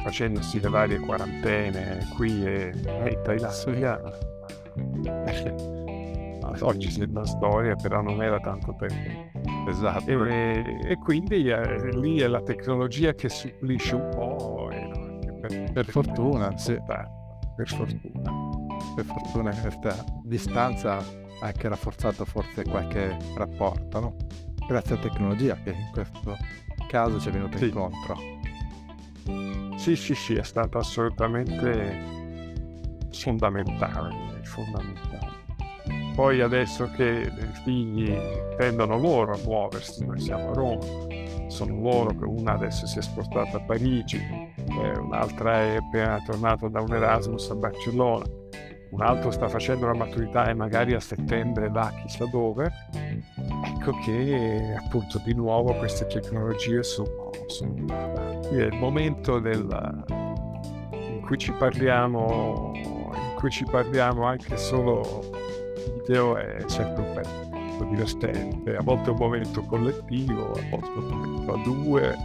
facendosi 0.02 0.60
le 0.60 0.68
varie 0.68 0.98
quarantene 0.98 2.08
qui 2.16 2.44
e, 2.44 2.72
e 2.84 3.10
in 3.10 3.20
Thailandia. 3.22 4.00
Oggi 6.60 6.88
c'è 6.88 7.04
una 7.04 7.24
storia, 7.24 7.74
però 7.76 8.02
non 8.02 8.22
era 8.22 8.38
tanto 8.40 8.74
tempo. 8.76 9.68
Esatto. 9.68 10.10
E, 10.10 10.80
e 10.84 10.96
quindi 10.96 11.48
eh, 11.48 11.96
lì 11.96 12.18
è 12.20 12.26
la 12.26 12.42
tecnologia 12.42 13.12
che 13.14 13.28
supplisce 13.28 13.94
un 13.94 14.08
po'. 14.10 14.68
Per, 15.40 15.72
per, 15.72 15.84
fortuna, 15.86 16.56
sì. 16.56 16.78
Per 16.84 17.68
fortuna. 17.68 18.58
Per 18.94 19.04
fortuna 19.04 19.54
questa 19.54 20.04
distanza 20.24 20.98
ha 20.98 21.04
anche 21.42 21.68
rafforzato 21.68 22.24
forse 22.24 22.64
qualche 22.64 23.16
rapporto, 23.36 24.00
no? 24.00 24.16
Grazie 24.66 24.94
alla 24.94 25.02
tecnologia 25.02 25.54
che 25.62 25.70
in 25.70 25.90
questo 25.92 26.36
caso 26.88 27.18
ci 27.18 27.28
è 27.28 27.32
venuta 27.32 27.56
sì. 27.56 27.66
incontro. 27.66 28.16
Sì, 29.76 29.96
sì, 29.96 30.14
sì, 30.14 30.34
è 30.34 30.42
stato 30.42 30.78
assolutamente 30.78 32.18
fondamentale, 33.10 34.40
fondamentale. 34.42 35.39
Poi 36.14 36.40
adesso 36.40 36.90
che 36.96 37.30
i 37.34 37.60
figli 37.64 38.14
tendono 38.56 38.98
loro 38.98 39.32
a 39.32 39.38
muoversi, 39.44 40.04
noi 40.04 40.20
siamo 40.20 40.50
a 40.50 40.54
Roma, 40.54 40.84
sono 41.48 41.80
loro 41.80 42.10
che 42.10 42.24
una 42.24 42.52
adesso 42.52 42.86
si 42.86 42.98
è 42.98 43.02
spostata 43.02 43.56
a 43.56 43.60
Parigi, 43.60 44.16
eh, 44.18 44.98
un'altra 44.98 45.60
è 45.60 45.76
appena 45.76 46.22
tornata 46.24 46.68
da 46.68 46.80
un 46.80 46.92
Erasmus 46.92 47.50
a 47.50 47.54
Barcellona, 47.54 48.24
un 48.90 49.02
altro 49.02 49.30
sta 49.30 49.48
facendo 49.48 49.86
la 49.86 49.94
maturità 49.94 50.48
e 50.48 50.54
magari 50.54 50.94
a 50.94 51.00
settembre 51.00 51.68
va 51.68 51.92
chissà 52.02 52.26
dove, 52.26 52.70
ecco 53.64 53.98
che 54.04 54.74
appunto 54.76 55.20
di 55.24 55.32
nuovo 55.32 55.74
queste 55.74 56.06
tecnologie 56.06 56.82
sono, 56.82 57.30
sono. 57.46 57.86
È 58.50 58.62
il 58.62 58.74
momento 58.74 59.38
del, 59.38 60.04
in 60.90 61.20
cui 61.24 61.38
ci 61.38 61.52
parliamo, 61.52 62.72
in 62.74 63.34
cui 63.36 63.50
ci 63.50 63.64
parliamo 63.64 64.24
anche 64.24 64.56
solo 64.56 65.48
video 66.10 66.36
è 66.36 66.64
sempre 66.66 67.02
un 67.02 67.08
momento 67.08 67.84
divertente, 67.88 68.76
a 68.76 68.82
volte 68.82 69.10
un 69.10 69.16
momento 69.16 69.62
collettivo, 69.62 70.50
a 70.50 70.60
volte 70.68 70.98
un 70.98 71.06
momento 71.06 71.52
a 71.54 71.62
due, 71.62 72.16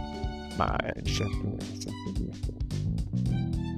ma 0.56 0.76
è 0.76 0.92
sempre, 1.04 1.54
sempre 1.78 2.12
divertente. 2.12 2.64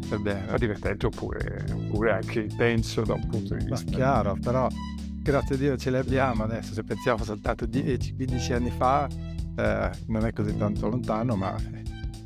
È 0.09 0.17
bene. 0.17 0.59
divertente 0.59 1.07
oppure, 1.07 1.67
oppure 1.71 2.13
anche 2.13 2.41
intenso 2.41 3.03
da 3.03 3.13
un 3.13 3.27
punto 3.27 3.55
di 3.55 3.67
vista. 3.67 3.85
Ma 3.91 3.97
chiaro, 3.97 4.37
però 4.41 4.67
grazie 5.21 5.57
a 5.57 5.59
Dio 5.59 5.77
ce 5.77 5.91
le 5.91 5.99
abbiamo 5.99 6.45
adesso, 6.45 6.73
se 6.73 6.83
pensiamo 6.85 7.23
soltanto 7.23 7.67
10-15 7.67 8.53
anni 8.55 8.71
fa 8.71 9.07
eh, 9.57 9.91
non 10.07 10.25
è 10.25 10.33
così 10.33 10.57
tanto 10.57 10.89
lontano, 10.89 11.37
ma 11.37 11.55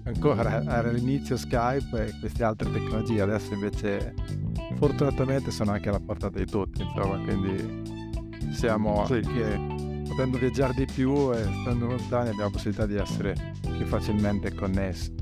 ancora 0.05 0.63
era 0.63 0.89
l'inizio 0.93 1.37
Skype 1.37 2.07
e 2.07 2.19
queste 2.21 2.45
altre 2.45 2.71
tecnologie, 2.71 3.23
adesso 3.23 3.53
invece 3.55 4.15
fortunatamente 4.83 5.53
sono 5.53 5.71
anche 5.71 5.91
alla 5.91 6.01
portata 6.01 6.41
di 6.41 6.45
tutti, 6.45 6.83
insomma, 6.83 7.17
quindi 7.23 8.51
siamo 8.53 9.07
sì. 9.07 9.13
anche, 9.13 10.05
potendo 10.09 10.39
viaggiare 10.39 10.73
di 10.75 10.87
più 10.93 11.33
e 11.33 11.41
stando 11.61 11.87
lontani 11.87 12.31
abbiamo 12.31 12.47
la 12.47 12.51
possibilità 12.51 12.87
di 12.87 12.97
essere 12.97 13.53
più 13.61 13.87
facilmente 13.87 14.53
connessi. 14.53 15.15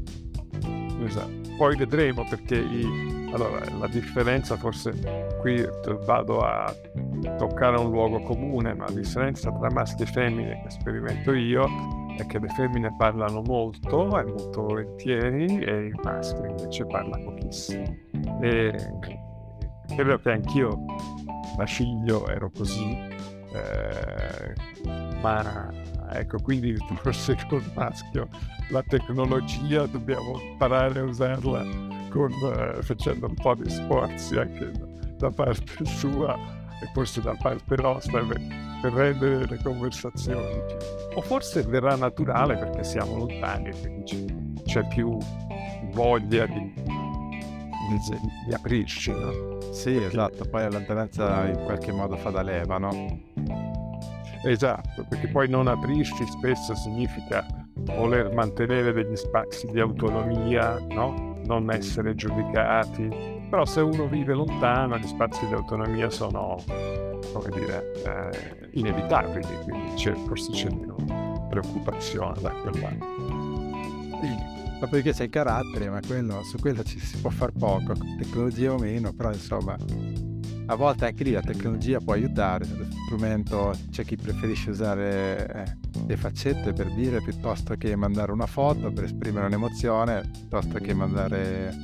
Esatto. 1.04 1.30
Poi 1.58 1.76
vedremo 1.76 2.24
perché 2.26 2.56
i, 2.56 3.28
allora, 3.34 3.62
la 3.78 3.86
differenza 3.88 4.56
forse 4.56 4.92
qui 5.40 5.62
vado 6.06 6.40
a 6.40 6.74
toccare 7.36 7.78
un 7.78 7.90
luogo 7.90 8.22
comune, 8.22 8.72
ma 8.72 8.86
la 8.86 8.94
differenza 8.94 9.52
tra 9.52 9.70
maschi 9.70 10.04
e 10.04 10.06
femmine 10.06 10.62
che 10.62 10.70
sperimento 10.70 11.34
io 11.34 11.68
è 12.16 12.24
che 12.24 12.38
le 12.38 12.48
femmine 12.48 12.94
parlano 12.96 13.42
molto 13.42 14.18
e 14.18 14.24
molto 14.24 14.62
volentieri 14.62 15.62
e 15.62 15.88
i 15.88 15.92
maschi 16.02 16.48
invece 16.48 16.86
parlano 16.86 17.24
pochissimo. 17.24 17.94
E 18.40 19.28
credo 19.94 20.18
che 20.18 20.30
anch'io 20.30 20.84
da 21.56 21.66
figlio 21.66 22.28
ero 22.28 22.50
così, 22.50 22.96
eh, 23.52 24.54
ma 25.20 25.68
ecco, 26.12 26.38
quindi 26.42 26.76
forse 27.02 27.36
col 27.48 27.62
maschio 27.74 28.28
la 28.70 28.82
tecnologia 28.82 29.86
dobbiamo 29.86 30.40
imparare 30.40 31.00
a 31.00 31.04
usarla 31.04 31.64
con, 32.10 32.32
eh, 32.32 32.82
facendo 32.82 33.26
un 33.26 33.34
po' 33.34 33.54
di 33.54 33.70
sforzi 33.70 34.36
anche 34.36 34.70
da, 34.70 34.86
da 35.16 35.30
parte 35.30 35.84
sua 35.84 36.34
e 36.82 36.90
forse 36.92 37.20
da 37.20 37.34
parte 37.34 37.76
nostra 37.76 38.22
per, 38.24 38.40
per 38.80 38.92
rendere 38.92 39.46
le 39.46 39.60
conversazioni. 39.62 40.62
O 41.14 41.20
forse 41.20 41.62
verrà 41.62 41.96
naturale 41.96 42.56
perché 42.56 42.84
siamo 42.84 43.16
lontani 43.16 43.70
quindi 43.80 44.62
c'è 44.64 44.86
più 44.86 45.18
voglia 45.92 46.46
di, 46.46 46.72
di, 47.98 48.54
aprirci. 48.54 49.10
No? 49.12 49.60
Sì, 49.72 49.92
perché... 49.92 50.06
esatto, 50.06 50.44
poi 50.48 50.62
la 50.62 50.70
lontananza 50.70 51.46
in 51.46 51.62
qualche 51.64 51.92
modo 51.92 52.16
fa 52.16 52.30
da 52.30 52.42
leva, 52.42 52.78
no? 52.78 52.90
Esatto, 54.44 55.04
perché 55.08 55.28
poi 55.28 55.48
non 55.48 55.66
aprirci 55.66 56.26
spesso 56.26 56.74
significa 56.74 57.46
voler 57.74 58.32
mantenere 58.32 58.92
degli 58.92 59.16
spazi 59.16 59.66
di 59.70 59.80
autonomia, 59.80 60.78
no? 60.88 61.38
non 61.44 61.70
essere 61.70 62.14
giudicati. 62.14 63.08
Però 63.50 63.64
se 63.64 63.80
uno 63.80 64.06
vive 64.06 64.32
lontano, 64.32 64.96
gli 64.96 65.06
spazi 65.06 65.46
di 65.46 65.54
autonomia 65.54 66.08
sono, 66.08 66.56
come 67.32 67.50
dire, 67.52 67.92
eh, 68.04 68.68
inevitabili, 68.72 69.46
quindi 69.64 69.94
c'è, 69.94 70.12
forse 70.12 70.52
c'è 70.52 70.70
meno 70.70 71.48
preoccupazione 71.48 72.40
da 72.40 72.50
quel 72.50 72.80
lato. 72.80 74.49
Ma 74.80 74.86
perché 74.86 75.12
c'è 75.12 75.24
il 75.24 75.30
carattere, 75.30 75.90
ma 75.90 76.00
quello, 76.06 76.42
su 76.42 76.58
quello 76.58 76.82
ci 76.82 76.98
si 76.98 77.18
può 77.18 77.30
fare 77.30 77.52
poco, 77.52 77.92
tecnologia 78.18 78.72
o 78.72 78.78
meno, 78.78 79.12
però 79.12 79.30
insomma 79.30 79.76
a 80.70 80.76
volte 80.76 81.06
anche 81.06 81.24
lì 81.24 81.32
la 81.32 81.40
tecnologia 81.40 81.98
può 81.98 82.12
aiutare, 82.12 82.64
lo 82.64 82.86
strumento 83.04 83.76
c'è 83.90 84.04
chi 84.04 84.16
preferisce 84.16 84.70
usare 84.70 85.52
eh, 85.52 85.76
le 86.06 86.16
faccette 86.16 86.72
per 86.72 86.94
dire 86.94 87.20
piuttosto 87.20 87.74
che 87.74 87.96
mandare 87.96 88.30
una 88.30 88.46
foto 88.46 88.92
per 88.92 89.04
esprimere 89.04 89.46
un'emozione, 89.46 90.30
piuttosto 90.32 90.78
che 90.78 90.94
mandare 90.94 91.74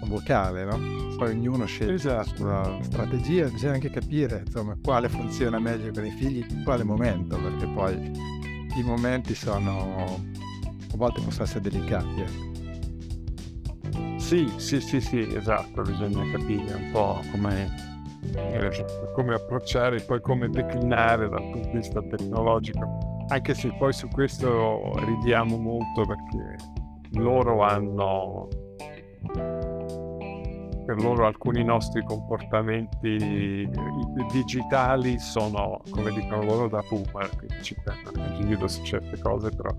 un 0.00 0.08
vocale, 0.08 0.64
no? 0.64 0.78
Poi 1.18 1.30
ognuno 1.30 1.66
sceglie 1.66 1.92
esatto. 1.92 2.44
la 2.46 2.62
sua 2.64 2.78
strategia, 2.80 3.48
bisogna 3.48 3.74
anche 3.74 3.90
capire 3.90 4.44
insomma 4.46 4.78
quale 4.82 5.10
funziona 5.10 5.58
meglio 5.58 5.90
per 5.92 6.04
i 6.04 6.10
figli 6.10 6.42
in 6.48 6.64
quale 6.64 6.84
momento, 6.84 7.36
perché 7.36 7.66
poi 7.66 8.10
i 8.76 8.82
momenti 8.82 9.34
sono 9.34 10.24
a 10.92 10.96
volte 10.96 11.20
possono 11.20 11.44
essere 11.44 11.60
delicati. 11.60 12.20
Eh. 12.20 12.50
Sì, 14.18 14.50
sì, 14.56 14.80
sì, 14.80 15.00
sì, 15.00 15.18
esatto, 15.34 15.82
bisogna 15.82 16.30
capire 16.30 16.74
un 16.74 16.90
po' 16.92 17.20
come, 17.30 17.68
come 19.14 19.34
approcciare 19.34 19.96
e 19.96 20.02
poi 20.02 20.20
come 20.20 20.48
declinare 20.48 21.28
dal 21.28 21.50
punto 21.50 21.68
di 21.68 21.76
vista 21.76 22.00
tecnologico, 22.02 23.24
anche 23.28 23.54
se 23.54 23.74
poi 23.78 23.92
su 23.92 24.08
questo 24.08 24.92
ridiamo 25.04 25.58
molto 25.58 26.06
perché 26.06 26.56
loro 27.12 27.62
hanno 27.62 28.48
per 30.84 31.00
loro 31.00 31.26
alcuni 31.26 31.62
nostri 31.62 32.02
comportamenti 32.04 33.68
digitali 34.30 35.18
sono, 35.18 35.80
come 35.90 36.10
dicono 36.12 36.42
loro, 36.42 36.68
da 36.68 36.82
boomer, 36.88 37.30
quindi 37.36 37.62
ci 37.62 37.76
prendono 37.82 38.34
in 38.34 38.48
giro 38.48 38.66
su 38.66 38.82
certe 38.82 39.18
cose, 39.18 39.50
però 39.50 39.70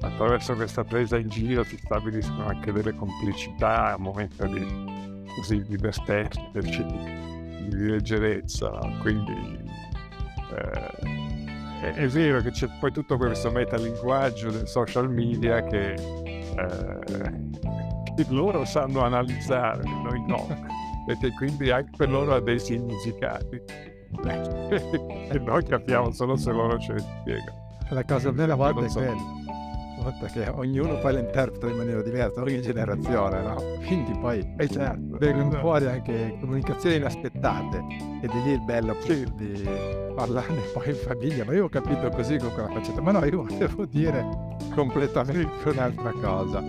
attraverso 0.00 0.54
questa 0.54 0.84
presa 0.84 1.18
in 1.18 1.28
giro 1.28 1.64
si 1.64 1.76
stabiliscono 1.76 2.46
anche 2.46 2.72
delle 2.72 2.94
complicità 2.94 3.94
a 3.94 3.96
momento 3.96 4.46
di, 4.46 5.24
così, 5.36 5.62
divertenza, 5.66 6.40
di, 6.52 7.68
di 7.68 7.88
leggerezza, 7.88 8.70
quindi 9.00 9.58
eh, 10.54 11.16
è, 11.80 11.92
è, 11.94 12.08
vero 12.08 12.40
che 12.40 12.50
c'è 12.50 12.68
poi 12.78 12.92
tutto 12.92 13.16
questo 13.16 13.50
metalinguaggio 13.50 14.50
del 14.50 14.68
social 14.68 15.10
media 15.10 15.62
che, 15.64 15.92
eh, 15.92 17.00
che 18.14 18.26
loro 18.28 18.64
sanno 18.64 19.02
analizzare, 19.02 19.82
noi 19.84 20.24
no, 20.26 20.46
e 21.08 21.34
quindi 21.34 21.70
anche 21.70 21.90
per 21.96 22.10
loro 22.10 22.34
ha 22.34 22.40
dei 22.40 22.58
significati. 22.58 23.60
e 24.24 25.38
noi 25.38 25.62
capiamo 25.64 26.10
solo 26.12 26.36
se 26.36 26.50
loro 26.50 26.78
ce 26.78 26.94
li 26.94 27.00
spiegano. 27.00 27.66
La 27.90 28.04
cosa 28.04 28.32
bella 28.32 28.54
a 28.54 28.56
volte 28.56 28.86
è 28.86 28.88
quella 28.88 29.57
perché 30.18 30.48
ognuno 30.48 30.98
poi 30.98 31.12
la 31.12 31.20
interpreta 31.20 31.68
in 31.68 31.76
maniera 31.76 32.02
diversa, 32.02 32.40
ogni 32.40 32.60
generazione, 32.60 33.42
no? 33.42 33.56
Quindi 33.86 34.16
poi 34.18 34.54
eh 34.56 34.68
certo, 34.68 35.18
vengono 35.18 35.50
fuori 35.60 35.86
anche 35.86 36.36
comunicazioni 36.40 36.96
inaspettate 36.96 37.84
ed 38.22 38.30
è 38.30 38.44
lì 38.44 38.52
il 38.52 38.64
bello 38.64 38.96
sì. 39.00 39.24
di 39.36 39.68
parlarne 40.14 40.60
poi 40.72 40.88
in 40.88 40.96
famiglia, 40.96 41.44
ma 41.44 41.52
io 41.52 41.64
ho 41.64 41.68
capito 41.68 42.08
così 42.10 42.36
con 42.38 42.52
quella 42.52 42.68
faccetta, 42.68 43.00
ma 43.00 43.12
no, 43.12 43.24
io 43.24 43.44
volevo 43.44 43.84
dire 43.86 44.26
completamente 44.74 45.68
un'altra 45.68 46.12
cosa. 46.12 46.62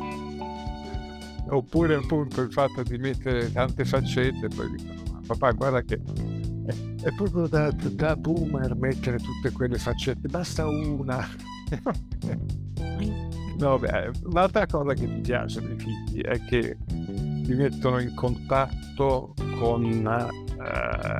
Oppure 1.51 1.95
appunto 1.95 2.41
il 2.41 2.51
fatto 2.51 2.83
di 2.83 2.97
mettere 2.97 3.51
tante 3.51 3.83
faccette, 3.83 4.47
poi 4.49 4.69
dicono, 4.75 5.21
papà 5.25 5.51
guarda 5.51 5.81
che 5.81 5.99
è 7.01 7.13
proprio 7.15 7.47
da, 7.47 7.71
da 7.71 8.15
boomer 8.15 8.75
mettere 8.75 9.17
tutte 9.17 9.51
quelle 9.51 9.77
faccette, 9.77 10.27
basta 10.27 10.67
una. 10.67 11.27
No, 13.59 13.77
beh, 13.77 14.11
l'altra 14.31 14.65
cosa 14.65 14.93
che 14.93 15.05
mi 15.05 15.19
piace 15.19 15.61
dei 15.61 15.77
figli 15.77 16.21
è 16.21 16.39
che 16.45 16.77
ti 16.87 17.53
mettono 17.53 17.99
in 17.99 18.15
contatto 18.15 19.33
con 19.59 19.83
eh, 19.83 20.01
la, 20.01 20.29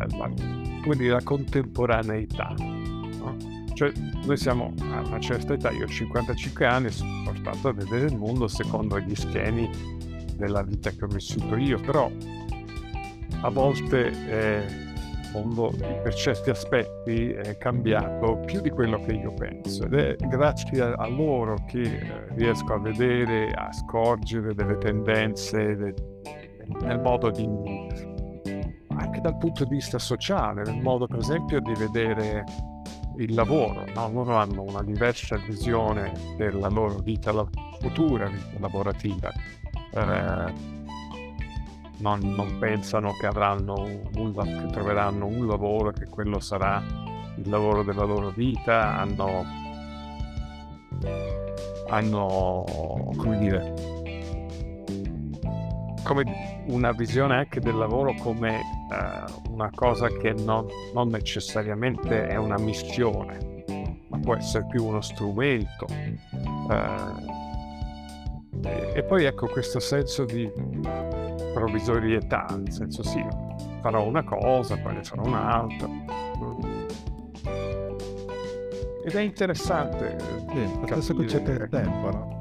la, 0.08 1.22
contemporaneità. 1.22 2.54
No? 2.58 3.36
Cioè, 3.74 3.92
noi 4.26 4.38
siamo 4.38 4.74
a 4.92 5.02
una 5.02 5.20
certa 5.20 5.54
età, 5.54 5.70
io 5.72 5.84
ho 5.84 5.90
55 5.90 6.66
anni, 6.66 6.90
sono 6.92 7.24
portato 7.26 7.68
a 7.68 7.74
vedere 7.74 8.06
il 8.06 8.16
mondo 8.16 8.48
secondo 8.48 8.98
gli 9.00 9.16
schemi 9.16 9.70
della 10.38 10.64
vita 10.64 10.92
che 10.92 11.04
ho 11.04 11.08
vissuto 11.08 11.58
io, 11.58 11.78
però 11.82 12.10
a 13.42 13.50
volte 13.50 14.12
eh, 14.30 14.89
mondo 15.34 15.72
per 16.04 16.14
certi 16.14 16.50
aspetti 16.50 17.32
è 17.32 17.58
cambiato 17.58 18.40
più 18.46 18.62
di 18.62 18.70
quello 18.70 19.00
che 19.02 19.14
io 19.14 19.34
penso 19.34 19.86
ed 19.86 19.94
è 19.94 20.16
grazie 20.28 20.82
a, 20.82 21.08
loro 21.08 21.56
che 21.68 21.82
eh, 21.82 22.28
riesco 22.36 22.74
a 22.74 22.80
vedere, 22.80 23.52
a 23.52 23.72
scorgere 23.72 24.54
delle 24.54 24.78
tendenze 24.78 25.76
de, 25.76 25.94
nel 26.82 27.00
modo 27.00 27.30
di 27.30 27.48
anche 29.00 29.22
dal 29.22 29.38
punto 29.38 29.64
di 29.64 29.76
vista 29.76 29.98
sociale, 29.98 30.64
nel 30.64 30.82
modo 30.82 31.08
per 31.08 31.20
esempio 31.20 31.60
di 31.62 31.74
vedere 31.74 32.44
il 33.18 33.34
lavoro, 33.34 33.86
no? 33.94 34.10
loro 34.12 34.36
hanno 34.36 34.64
una 34.64 34.84
diversa 34.84 35.38
visione 35.38 36.14
della 36.38 36.70
loro 36.70 37.00
vita 37.00 37.32
futura, 37.80 38.28
vita 38.28 38.60
lavorativa. 38.60 39.32
Eh, 39.94 40.78
non, 42.00 42.20
non 42.22 42.58
pensano 42.60 43.14
che, 43.14 43.28
avranno 43.28 43.74
un, 44.16 44.34
che 44.34 44.68
troveranno 44.72 45.26
un 45.26 45.48
lavoro, 45.48 45.92
che 45.92 46.06
quello 46.06 46.40
sarà 46.40 46.82
il 47.36 47.50
lavoro 47.50 47.84
della 47.84 48.04
loro 48.04 48.30
vita, 48.30 48.98
hanno, 48.98 49.46
hanno 51.88 52.64
come 53.18 53.38
dire, 53.38 53.74
come 56.04 56.64
una 56.68 56.92
visione 56.92 57.36
anche 57.36 57.60
del 57.60 57.76
lavoro 57.76 58.14
come 58.16 58.60
uh, 58.90 59.52
una 59.54 59.70
cosa 59.74 60.08
che 60.08 60.34
non, 60.34 60.68
non, 60.94 61.10
necessariamente 61.10 62.28
è 62.28 62.36
una 62.36 62.58
missione, 62.58 63.64
ma 64.08 64.20
può 64.20 64.36
essere 64.36 64.66
più 64.70 64.86
uno 64.86 65.02
strumento. 65.02 65.86
Uh, 66.68 67.38
e, 68.64 68.92
e 68.96 69.04
poi 69.04 69.26
ecco 69.26 69.48
questo 69.48 69.80
senso 69.80 70.26
di 70.26 70.50
provvisorietà, 71.54 72.46
nel 72.50 72.72
senso 72.72 73.04
sì, 73.04 73.24
farò 73.82 74.06
una 74.06 74.24
cosa, 74.24 74.78
poi 74.78 74.96
ne 74.96 75.04
farò 75.04 75.24
un'altra. 75.24 75.88
Ed 79.06 79.16
è 79.16 79.22
interessante. 79.22 80.18
Sì, 80.50 80.80
lo 80.80 80.86
stesso 80.88 81.16
concetto 81.16 81.52
del 81.52 81.70
tempo, 81.70 82.12
no? 82.12 82.38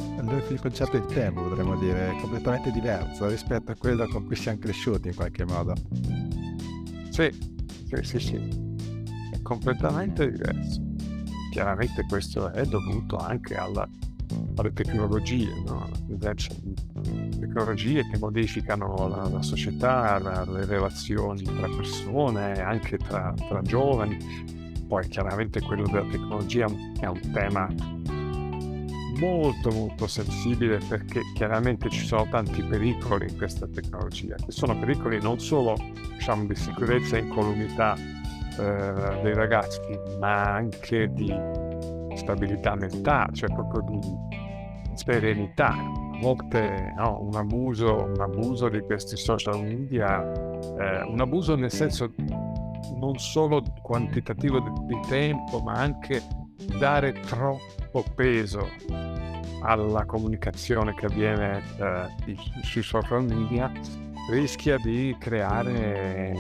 Il 0.51 0.61
concetto 0.61 0.99
del 0.99 1.07
tempo 1.07 1.43
potremmo 1.43 1.77
dire 1.77 2.11
è 2.11 2.21
completamente 2.21 2.71
diverso 2.71 3.29
rispetto 3.29 3.73
a 3.73 3.75
quello 3.77 4.07
con 4.09 4.27
cui 4.27 4.37
siamo 4.37 4.59
cresciuti 4.59 5.09
in 5.09 5.15
qualche 5.15 5.45
modo. 5.45 5.73
Sì, 7.11 7.31
sì, 7.87 8.03
sì, 8.03 8.19
sì. 8.19 8.37
È 9.33 9.41
completamente 9.41 10.31
diverso. 10.31 10.83
Chiaramente 11.53 12.05
questo 12.07 12.53
è 12.53 12.65
dovuto 12.67 13.17
anche 13.17 13.55
alla 13.57 13.89
alle 14.57 14.73
tecnologie, 14.73 15.53
no? 15.65 15.89
Tecnologie 17.39 18.07
che 18.09 18.19
modificano 18.19 19.09
la, 19.09 19.29
la 19.29 19.43
società, 19.43 20.19
la, 20.19 20.45
le 20.45 20.65
relazioni 20.65 21.43
tra 21.43 21.69
persone, 21.69 22.61
anche 22.63 22.99
tra, 22.99 23.35
tra, 23.49 23.63
giovani. 23.63 24.17
Poi 24.87 25.07
chiaramente 25.09 25.61
quello 25.61 25.87
della 25.87 26.09
tecnologia 26.11 26.67
è 27.01 27.07
un 27.07 27.21
tema 27.33 27.69
molto 29.19 29.71
molto 29.71 30.07
sensibile 30.07 30.79
perché 30.89 31.21
chiaramente 31.35 31.91
ci 31.91 32.07
sono 32.07 32.29
tanti 32.31 32.63
pericoli 32.63 33.27
in 33.29 33.37
questa 33.37 33.67
tecnologia, 33.67 34.37
che 34.37 34.53
sono 34.53 34.79
pericoli 34.79 35.21
non 35.21 35.39
solo 35.41 35.75
diciamo, 36.15 36.47
di 36.47 36.55
sicurezza 36.55 37.17
e 37.17 37.21
incolumità 37.21 37.97
eh, 37.97 39.21
dei 39.23 39.35
ragazzi, 39.35 39.81
ma 40.19 40.55
anche 40.55 41.11
di 41.13 41.33
stabilità 42.15 42.75
mentale, 42.75 43.33
cioè 43.35 43.49
proprio 43.53 43.83
di 43.89 44.01
serenità. 44.95 45.98
Volte 46.21 46.93
no, 46.97 47.21
un, 47.21 47.35
abuso, 47.37 48.05
un 48.05 48.21
abuso 48.21 48.69
di 48.69 48.81
questi 48.81 49.17
social 49.17 49.63
media, 49.63 50.21
eh, 50.79 51.03
un 51.03 51.21
abuso 51.21 51.55
nel 51.55 51.71
senso 51.71 52.13
non 52.97 53.17
solo 53.19 53.63
quantitativo 53.83 54.59
di, 54.61 54.71
di 54.87 55.01
tempo, 55.09 55.61
ma 55.61 55.75
anche 55.75 56.23
dare 56.79 57.13
troppo 57.13 58.05
peso 58.15 58.69
alla 59.63 60.05
comunicazione 60.05 60.95
che 60.95 61.07
avviene 61.07 61.63
eh, 61.79 62.37
sui 62.63 62.83
social 62.83 63.25
media 63.25 63.71
rischia 64.31 64.77
di 64.79 65.17
creare, 65.19 66.33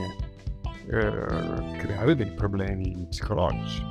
eh, 0.87 1.77
creare 1.79 2.15
dei 2.17 2.33
problemi 2.33 3.07
psicologici. 3.09 3.83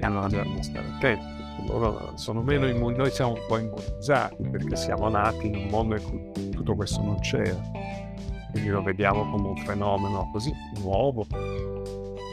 E 0.00 0.06
allora 0.06 0.28
dobbiamo 0.28 0.62
stare 0.62 0.86
attenti 0.86 1.37
loro 1.66 2.12
sono 2.14 2.42
meno 2.42 2.66
immun- 2.66 2.94
noi 2.94 3.10
siamo 3.10 3.32
un 3.32 3.40
po' 3.46 3.58
immunizzati 3.58 4.48
perché 4.48 4.76
siamo 4.76 5.08
nati 5.08 5.46
in 5.46 5.56
un 5.56 5.66
mondo 5.68 5.96
in 5.96 6.02
cui 6.02 6.50
tutto 6.50 6.74
questo 6.74 7.02
non 7.02 7.18
c'era. 7.20 7.60
Quindi 8.50 8.70
lo 8.70 8.82
vediamo 8.82 9.30
come 9.30 9.48
un 9.48 9.56
fenomeno 9.58 10.28
così 10.32 10.52
nuovo 10.80 11.26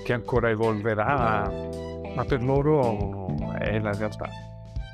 che 0.04 0.14
ancora 0.14 0.50
evolverà, 0.50 1.52
ma 2.16 2.26
per 2.26 2.44
loro 2.44 3.28
è 3.60 3.80
la 3.80 3.92
realtà. 3.92 4.30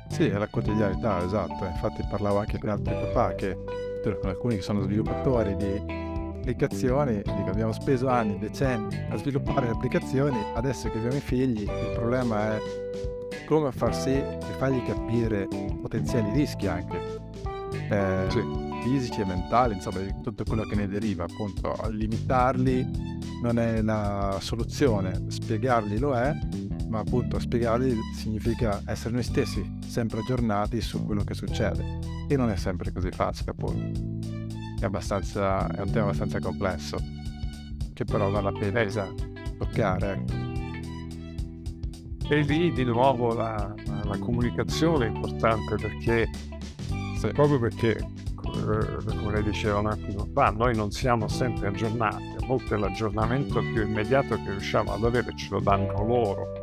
Sì, 0.08 0.26
è 0.26 0.36
la 0.36 0.48
quotidianità, 0.48 1.24
esatto. 1.24 1.64
Infatti 1.64 2.04
parlavo 2.08 2.38
anche 2.38 2.58
con 2.58 2.70
altri 2.70 2.94
papà 2.94 3.34
che 3.34 3.56
con 4.02 4.18
alcuni 4.24 4.56
che 4.56 4.62
sono 4.62 4.82
sviluppatori 4.82 5.56
di 5.56 6.00
applicazioni, 6.42 7.22
dico, 7.22 7.50
abbiamo 7.50 7.72
speso 7.72 8.08
anni, 8.08 8.38
decenni 8.38 9.06
a 9.10 9.16
sviluppare 9.16 9.66
le 9.66 9.72
applicazioni, 9.72 10.36
adesso 10.54 10.90
che 10.90 10.98
abbiamo 10.98 11.16
i 11.16 11.20
figli 11.20 11.62
il 11.62 11.92
problema 11.94 12.56
è 12.56 12.60
come 13.46 13.72
far 13.72 13.94
sì 13.94 14.12
di 14.12 14.52
fargli 14.58 14.82
capire 14.84 15.48
potenziali 15.80 16.30
rischi 16.32 16.66
anche 16.66 17.20
eh, 17.92 18.26
sì. 18.28 18.40
fisici 18.82 19.20
e 19.20 19.24
mentali, 19.24 19.74
insomma, 19.74 19.98
di 20.00 20.14
tutto 20.22 20.44
quello 20.44 20.64
che 20.64 20.74
ne 20.74 20.88
deriva, 20.88 21.24
appunto, 21.24 21.74
limitarli 21.90 23.20
non 23.42 23.58
è 23.58 23.82
la 23.82 24.38
soluzione, 24.40 25.24
spiegarli 25.28 25.98
lo 25.98 26.14
è, 26.14 26.32
ma 26.88 27.00
appunto 27.00 27.38
spiegarli 27.38 27.96
significa 28.14 28.82
essere 28.86 29.14
noi 29.14 29.22
stessi, 29.22 29.78
sempre 29.86 30.20
aggiornati 30.20 30.80
su 30.80 31.04
quello 31.04 31.24
che 31.24 31.34
succede. 31.34 31.98
E 32.28 32.36
non 32.36 32.50
è 32.50 32.56
sempre 32.56 32.92
così 32.92 33.10
facile, 33.10 33.50
appunto. 33.50 34.20
È, 34.80 34.84
abbastanza, 34.84 35.66
è 35.68 35.80
un 35.80 35.90
tema 35.90 36.06
abbastanza 36.06 36.38
complesso, 36.38 36.96
che 37.92 38.04
però 38.04 38.30
vale 38.30 38.50
la 38.52 38.58
pena 38.58 38.82
esatto. 38.82 39.30
toccare. 39.58 40.12
Ecco. 40.12 40.41
E 42.28 42.40
lì 42.40 42.72
di 42.72 42.84
nuovo 42.84 43.34
la, 43.34 43.74
la 44.04 44.18
comunicazione 44.18 45.06
è 45.06 45.08
importante 45.08 45.74
perché, 45.76 46.28
sì. 47.16 47.28
proprio 47.28 47.58
perché, 47.58 47.98
come 48.42 49.32
lei 49.32 49.42
diceva 49.42 49.78
un 49.78 49.86
attimo 49.86 50.26
fa, 50.32 50.50
noi 50.50 50.74
non 50.74 50.90
siamo 50.90 51.28
sempre 51.28 51.68
aggiornati, 51.68 52.36
a 52.40 52.46
volte 52.46 52.76
l'aggiornamento 52.76 53.60
più 53.60 53.82
immediato 53.82 54.36
che 54.36 54.50
riusciamo 54.50 54.92
ad 54.92 55.04
avere 55.04 55.32
ce 55.36 55.48
lo 55.50 55.60
danno 55.60 56.06
loro 56.06 56.62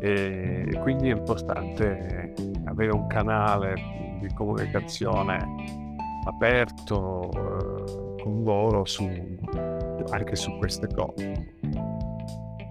e 0.00 0.78
quindi 0.82 1.08
è 1.08 1.14
importante 1.14 2.34
avere 2.66 2.92
un 2.92 3.06
canale 3.06 3.74
di 4.20 4.28
comunicazione 4.34 5.38
aperto 6.26 7.30
eh, 7.30 8.22
con 8.22 8.42
loro 8.42 8.84
su, 8.84 9.08
anche 10.10 10.36
su 10.36 10.56
queste 10.58 10.88
cose 10.94 11.54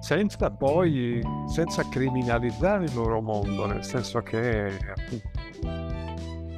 senza 0.03 0.51
poi 0.51 1.21
senza 1.47 1.87
criminalizzare 1.87 2.83
il 2.83 2.93
loro 2.93 3.21
mondo 3.21 3.65
nel 3.65 3.85
senso 3.85 4.21
che 4.21 4.77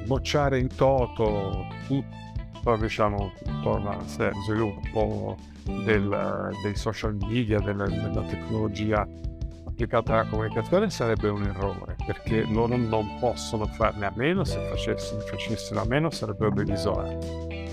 bocciare 0.04 0.58
in 0.58 0.74
toto 0.74 1.64
tutto 1.86 2.76
diciamo 2.76 3.30
intorno 3.46 3.90
al 3.90 4.04
sviluppo 4.44 5.36
del, 5.62 6.50
dei 6.60 6.74
social 6.74 7.14
media 7.14 7.60
della, 7.60 7.86
della 7.86 8.22
tecnologia 8.22 9.06
applicata 9.64 10.14
alla 10.14 10.28
comunicazione 10.28 10.90
sarebbe 10.90 11.28
un 11.28 11.44
errore, 11.44 11.96
perché 12.04 12.44
loro 12.48 12.88
non 12.88 13.18
possono 13.20 13.66
farne 13.66 14.06
a 14.06 14.12
meno, 14.16 14.42
se 14.42 14.58
facessero, 14.70 15.20
facessero 15.20 15.82
a 15.82 15.84
meno 15.84 16.08
sarebbero 16.10 16.50
degli. 16.50 17.18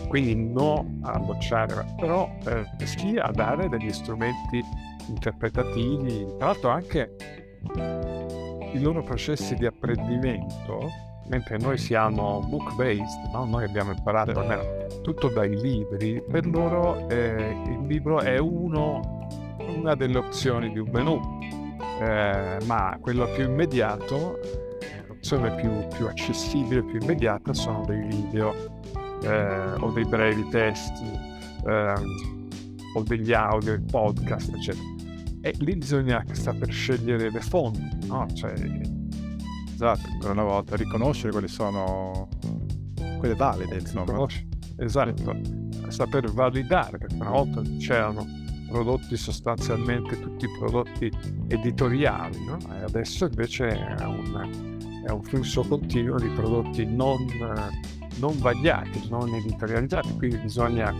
Quindi 0.09 0.35
no 0.35 0.99
a 1.03 1.17
bocciare, 1.17 1.85
però 1.97 2.29
eh, 2.45 2.85
sì 2.85 3.15
a 3.17 3.31
dare 3.31 3.69
degli 3.69 3.91
strumenti 3.91 4.61
interpretativi, 5.07 6.25
tra 6.37 6.47
l'altro 6.47 6.69
anche 6.69 7.15
i 8.73 8.81
loro 8.81 9.03
processi 9.03 9.55
di 9.55 9.65
apprendimento, 9.65 10.89
mentre 11.27 11.57
noi 11.57 11.77
siamo 11.77 12.39
book 12.47 12.75
based, 12.75 13.31
no? 13.31 13.45
noi 13.45 13.63
abbiamo 13.63 13.91
imparato 13.91 14.39
almeno 14.39 14.63
tutto 15.01 15.29
dai 15.29 15.59
libri, 15.59 16.21
per 16.29 16.45
loro 16.45 17.07
eh, 17.09 17.55
il 17.65 17.85
libro 17.85 18.19
è 18.19 18.37
uno, 18.37 19.27
una 19.75 19.95
delle 19.95 20.17
opzioni 20.17 20.71
di 20.71 20.79
un 20.79 20.89
menu 20.91 21.41
eh, 21.99 22.57
ma 22.65 22.97
quello 22.99 23.27
più 23.33 23.45
immediato, 23.45 24.39
l'opzione 25.07 25.55
più, 25.55 25.69
più, 25.95 26.07
accessibile, 26.07 26.83
più 26.83 26.99
immediata 27.01 27.53
sono 27.53 27.83
dei 27.85 28.01
video 28.07 28.81
eh, 29.23 29.73
o 29.79 29.91
dei 29.91 30.05
brevi 30.05 30.47
testi 30.49 31.09
eh, 31.65 31.93
o 32.95 33.03
degli 33.03 33.33
audio, 33.33 33.79
podcast, 33.89 34.53
eccetera. 34.53 34.92
E 35.45 35.53
lì 35.59 35.75
bisogna 35.75 36.23
saper 36.31 36.71
scegliere 36.71 37.29
le 37.29 37.41
fonti, 37.41 38.07
no? 38.07 38.25
Cioè, 38.33 38.53
esatto, 39.73 40.07
ancora 40.09 40.31
una 40.31 40.43
volta, 40.43 40.77
riconoscere 40.77 41.31
quali 41.31 41.49
sono 41.49 42.29
quelle 43.17 43.35
valide, 43.35 43.75
insomma. 43.75 44.25
Esatto, 44.77 45.35
saper 45.89 46.31
validare, 46.31 46.97
perché 46.97 47.15
una 47.15 47.31
volta 47.31 47.61
c'erano 47.77 48.25
prodotti 48.69 49.17
sostanzialmente 49.17 50.19
tutti 50.19 50.47
prodotti 50.57 51.11
editoriali, 51.47 52.43
no? 52.45 52.57
e 52.71 52.83
adesso 52.83 53.25
invece 53.25 53.67
è 53.67 54.03
un, 54.05 55.03
è 55.05 55.11
un, 55.11 55.21
flusso 55.21 55.61
continuo 55.61 56.17
di 56.17 56.29
prodotti 56.29 56.85
non, 56.85 57.27
non 58.19 58.37
vagliati, 58.39 59.07
non 59.09 59.33
editorializzati, 59.35 60.15
quindi 60.15 60.37
bisogna, 60.37 60.91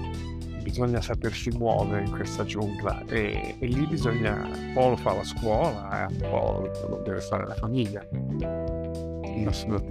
bisogna 0.64 1.02
sapersi 1.02 1.50
muovere 1.52 2.06
in 2.06 2.12
questa 2.12 2.44
giungla 2.46 3.04
e, 3.08 3.56
e, 3.60 3.66
lì 3.68 3.86
bisogna, 3.86 4.34
un 4.34 4.72
po' 4.74 4.90
lo 4.90 4.96
fa 4.96 5.14
la 5.14 5.24
scuola, 5.24 6.08
eh, 6.08 6.14
un 6.14 6.18
po' 6.30 6.72
lo 6.88 7.02
deve 7.04 7.20
fare 7.20 7.46
la 7.46 7.54
famiglia, 7.54 8.04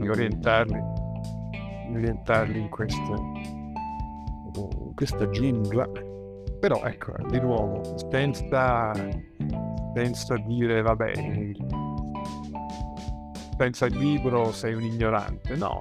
orientarli, 0.08 0.82
orientarli 1.94 2.58
in, 2.58 2.68
queste, 2.70 3.12
in 4.54 4.94
questa 4.94 5.28
giungla. 5.30 5.88
Però 6.58 6.82
ecco, 6.84 7.12
di 7.28 7.40
nuovo, 7.40 7.82
senza, 8.10 8.92
senza 9.94 10.36
dire 10.38 10.80
vabbè, 10.80 11.12
pensa 13.62 13.84
al 13.84 13.92
libro 13.92 14.50
sei 14.50 14.74
un 14.74 14.82
ignorante, 14.82 15.54
no, 15.54 15.78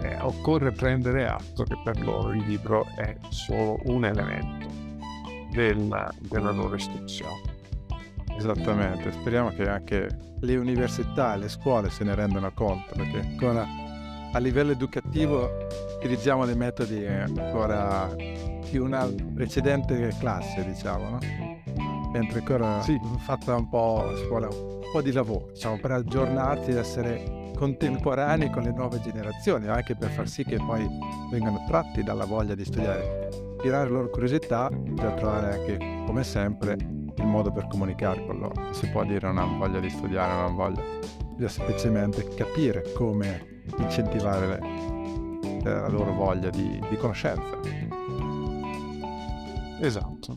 eh, 0.00 0.16
occorre 0.20 0.70
prendere 0.70 1.26
atto 1.26 1.64
che 1.64 1.74
per 1.82 2.00
loro 2.04 2.32
il 2.32 2.44
libro 2.46 2.86
è 2.96 3.16
solo 3.30 3.80
un 3.86 4.04
elemento 4.04 4.68
del, 5.50 6.08
della 6.20 6.52
loro 6.52 6.76
istruzione. 6.76 7.42
Esattamente, 8.38 9.10
speriamo 9.10 9.48
che 9.48 9.68
anche 9.68 10.08
le 10.38 10.56
università 10.56 11.34
e 11.34 11.38
le 11.38 11.48
scuole 11.48 11.90
se 11.90 12.04
ne 12.04 12.14
rendano 12.14 12.52
conto, 12.54 12.94
perché 12.94 13.18
ancora 13.18 13.66
a 14.30 14.38
livello 14.38 14.70
educativo 14.70 15.50
utilizziamo 15.96 16.46
dei 16.46 16.54
metodi 16.54 17.04
ancora 17.04 18.08
di 18.14 18.78
una 18.78 19.04
precedente 19.34 20.14
classe, 20.20 20.64
diciamo, 20.64 21.08
no? 21.08 21.55
Mentre 22.18 22.38
ancora 22.38 22.80
sì. 22.82 22.98
fatta 23.18 23.56
un 23.56 23.68
po', 23.68 24.12
scuola, 24.26 24.48
un 24.48 24.80
po' 24.92 25.02
di 25.02 25.12
lavoro, 25.12 25.50
diciamo, 25.52 25.78
per 25.78 25.90
aggiornarsi 25.92 26.70
ed 26.70 26.76
essere 26.78 27.50
contemporanei 27.56 28.50
con 28.50 28.62
le 28.62 28.72
nuove 28.72 29.00
generazioni, 29.00 29.66
anche 29.66 29.96
per 29.96 30.10
far 30.10 30.28
sì 30.28 30.44
che 30.44 30.56
poi 30.56 30.86
vengano 31.30 31.64
tratti 31.66 32.02
dalla 32.02 32.24
voglia 32.24 32.54
di 32.54 32.64
studiare, 32.64 33.28
tirare 33.60 33.88
la 33.88 33.94
loro 33.94 34.10
curiosità, 34.10 34.68
per 34.68 35.12
trovare 35.12 35.58
anche, 35.58 36.04
come 36.06 36.22
sempre, 36.22 36.76
il 37.16 37.26
modo 37.26 37.50
per 37.50 37.66
comunicare 37.68 38.24
con 38.26 38.38
loro. 38.38 38.72
Si 38.72 38.88
può 38.88 39.04
dire 39.04 39.26
non 39.26 39.38
ha 39.38 39.44
voglia 39.44 39.80
di 39.80 39.90
studiare, 39.90 40.32
non 40.32 40.44
ha 40.44 40.48
voglia, 40.48 40.82
bisogna 41.30 41.48
semplicemente 41.48 42.28
capire 42.34 42.92
come 42.94 43.62
incentivare 43.78 44.46
le, 44.46 44.60
la 45.62 45.88
loro 45.88 46.12
voglia 46.12 46.50
di, 46.50 46.78
di 46.88 46.96
conoscenza. 46.96 47.58
Esatto, 49.80 50.34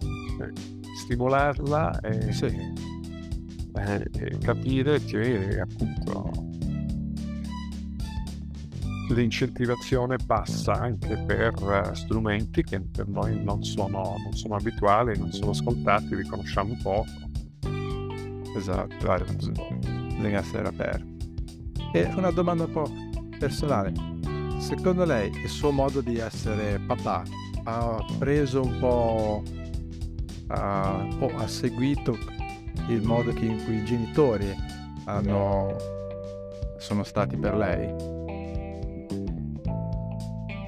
stimolarla 1.00 2.00
e, 2.02 2.32
sì. 2.34 2.46
e 2.46 4.38
capire 4.40 5.04
che 5.04 5.60
appunto 5.60 6.48
l'incentivazione 9.10 10.18
passa 10.24 10.74
anche 10.74 11.18
per 11.26 11.92
strumenti 11.94 12.64
che 12.64 12.80
per 12.82 13.08
noi 13.08 13.42
non 13.44 13.64
sono, 13.64 14.16
non 14.24 14.34
sono 14.34 14.56
abituali, 14.56 15.18
non 15.18 15.32
sono 15.32 15.54
scontati, 15.54 16.16
li 16.16 16.28
conosciamo 16.28 16.78
poco. 16.82 17.08
Esatto, 18.56 18.96
bisogna 18.96 20.40
essere 20.40 20.68
aperti. 20.68 21.18
E 21.94 22.04
una 22.16 22.32
domanda 22.32 22.66
un 22.66 22.72
po' 22.72 22.92
personale. 23.40 23.94
Secondo 24.60 25.06
lei 25.06 25.32
il 25.32 25.50
suo 25.50 25.72
modo 25.72 26.02
di 26.02 26.18
essere 26.18 26.80
papà 26.86 27.24
ha 27.64 28.06
preso 28.18 28.62
un 28.62 28.80
po', 28.80 29.44
ha, 30.50 31.08
o 31.20 31.32
ha 31.38 31.48
seguito 31.48 32.18
il 32.88 33.02
modo 33.04 33.32
in 33.32 33.64
cui 33.66 33.76
i 33.76 33.86
genitori 33.86 34.54
hanno, 35.06 35.76
sono 36.78 37.04
stati 37.04 37.38
per 37.38 37.56
lei? 37.56 38.18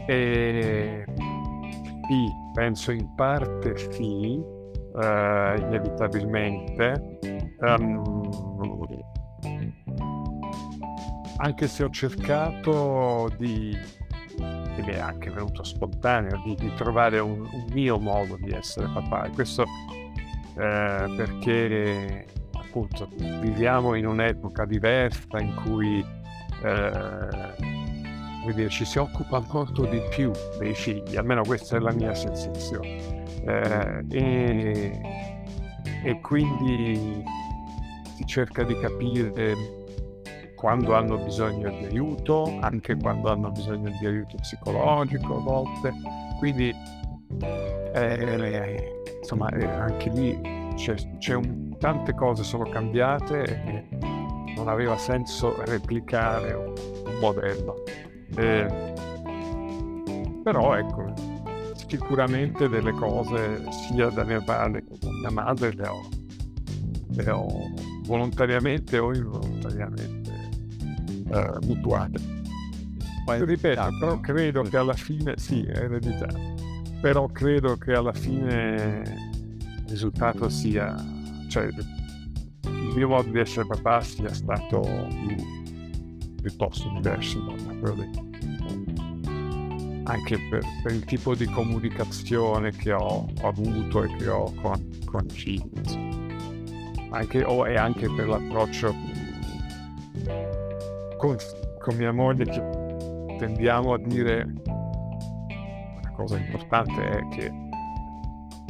E, 0.08 1.06
sì, 2.08 2.30
penso 2.54 2.91
in 2.91 3.13
parte 3.15 3.78
sì, 3.91 4.41
eh, 5.02 5.56
inevitabilmente. 5.60 7.20
Um, 7.60 8.30
anche 11.38 11.67
se 11.67 11.84
ho 11.84 11.89
cercato 11.89 13.30
di 13.38 13.76
è 14.91 14.99
anche 14.99 15.30
venuto 15.30 15.63
spontaneo 15.63 16.41
di, 16.45 16.56
di 16.56 16.73
trovare 16.75 17.19
un, 17.19 17.41
un, 17.41 17.65
mio 17.71 17.99
modo 17.99 18.38
di 18.39 18.51
essere 18.51 18.88
papà 18.93 19.25
e 19.25 19.30
questo 19.32 19.63
eh, 19.63 21.13
perché 21.15 22.25
appunto 22.54 23.10
viviamo 23.39 23.95
in 23.95 24.08
un'epoca 24.08 24.65
diversa 24.65 25.39
in 25.39 25.54
cui 25.63 26.06
eh, 26.63 27.71
dire, 28.54 28.69
ci 28.69 28.86
si 28.86 28.97
occupa 28.97 29.43
molto 29.51 29.86
di 29.86 30.01
più 30.10 30.32
dei 30.58 30.73
figli, 30.73 31.15
almeno 31.15 31.43
questa 31.43 31.77
è 31.77 31.80
la 31.80 31.91
mia 31.91 32.13
sensazione. 32.13 33.19
Eh, 33.43 34.06
e, 34.12 35.01
e 36.04 36.19
quindi 36.21 37.23
si 38.15 38.25
cerca 38.25 38.63
di 38.63 38.77
capire 38.80 39.81
quando 40.62 40.93
hanno 40.93 41.17
bisogno 41.17 41.71
di 41.71 41.86
aiuto, 41.86 42.60
anche 42.62 42.95
quando 42.95 43.32
hanno 43.32 43.50
bisogno 43.50 43.89
di 44.00 44.06
aiuto 44.06 44.36
psicologico 44.36 45.38
a 45.38 45.39
volte. 45.39 45.91
Quindi 46.38 46.71
eh, 47.93 49.02
insomma 49.17 49.50
eh, 49.50 49.65
anche 49.65 50.10
lì 50.12 50.39
c'è, 50.76 50.93
c'è 51.17 51.34
un, 51.34 51.76
tante 51.80 52.13
cose 52.13 52.43
sono 52.43 52.69
cambiate 52.69 53.43
e, 53.43 53.97
non 54.56 54.67
aveva 54.67 54.97
senso 54.97 55.56
replicare 55.65 56.54
un, 56.54 56.74
un 57.08 57.17
modello. 57.19 57.84
Eh, 58.38 58.93
però 60.43 60.76
ecco, 60.76 61.12
sicuramente 61.88 62.69
delle 62.69 62.91
cose 62.91 63.65
sia 63.71 64.10
da 64.10 64.24
mia 64.24 64.41
padre 64.41 64.84
che 64.84 64.95
da 65.00 65.10
mia 65.10 65.32
madre 65.32 65.74
le 65.74 65.88
ho, 65.88 66.02
le 67.08 67.32
ho 67.32 67.47
volontariamente 68.04 69.00
o 69.00 69.12
involontariamente 69.12 70.20
eh, 71.32 71.65
mutuate. 71.65 72.20
Poi, 73.26 73.46
ripeto, 73.46 73.88
però 74.00 74.20
credo 74.20 74.62
che 74.63 74.78
alla 74.78 74.94
fine, 74.94 75.36
sì, 75.38 75.62
è 75.63 75.78
eredità, 75.78 76.28
però 77.02 77.28
credo 77.28 77.78
che 77.78 77.94
alla 77.94 78.13
fine 78.13 79.04
il 79.78 79.86
risultato 79.88 80.50
sia, 80.50 80.96
cioè 81.50 81.65
il 81.65 82.94
mio 82.96 83.08
modo 83.08 83.30
di 83.30 83.39
essere 83.39 83.65
papà 83.67 84.02
sia 84.02 84.34
stato 84.34 84.82
piuttosto 86.41 86.89
diverso 86.96 87.39
da 87.39 87.76
quello 87.78 88.04
di 88.04 88.30
anche 90.04 90.38
per, 90.50 90.62
per, 90.82 90.91
il 90.94 91.06
tipo 91.06 91.36
di 91.36 91.46
comunicazione 91.46 92.72
che 92.72 92.91
ho 92.91 93.28
avuto 93.44 94.04
e 94.04 94.15
che 94.15 94.28
ho 94.28 94.52
con, 94.62 95.00
con 95.06 95.26
i 95.26 95.30
figli 95.30 95.70
anche, 97.12 97.44
oh, 97.44 97.67
e 97.67 97.78
anche 97.78 98.10
per 98.10 98.28
l'approccio 98.28 98.94
con, 101.21 101.38
con 101.77 101.95
mia 101.97 102.12
moglie 102.12 102.45
che 102.45 103.36
tendiamo 103.38 103.93
a 103.93 103.99
dire 103.99 104.41
una 106.01 106.12
cosa 106.15 106.38
importante 106.38 107.10
è 107.10 107.27
che 107.27 107.51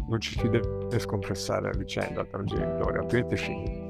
non 0.09 0.19
ci 0.19 0.37
si 0.37 0.49
deve 0.49 0.99
sconfessare 0.99 1.69
a 1.69 1.77
vicenda 1.77 2.25
tra 2.25 2.43
genitori 2.43 2.97
altrimenti 2.97 3.37
figli 3.37 3.89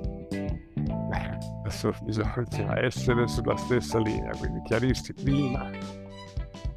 adesso 1.62 1.91
bisogna 2.04 2.80
essere 2.80 3.28
sulla 3.28 3.58
stessa 3.58 3.97
linea 3.97 4.30
quindi 4.38 4.62
chiarirsi 4.62 5.12
prima 5.13 5.71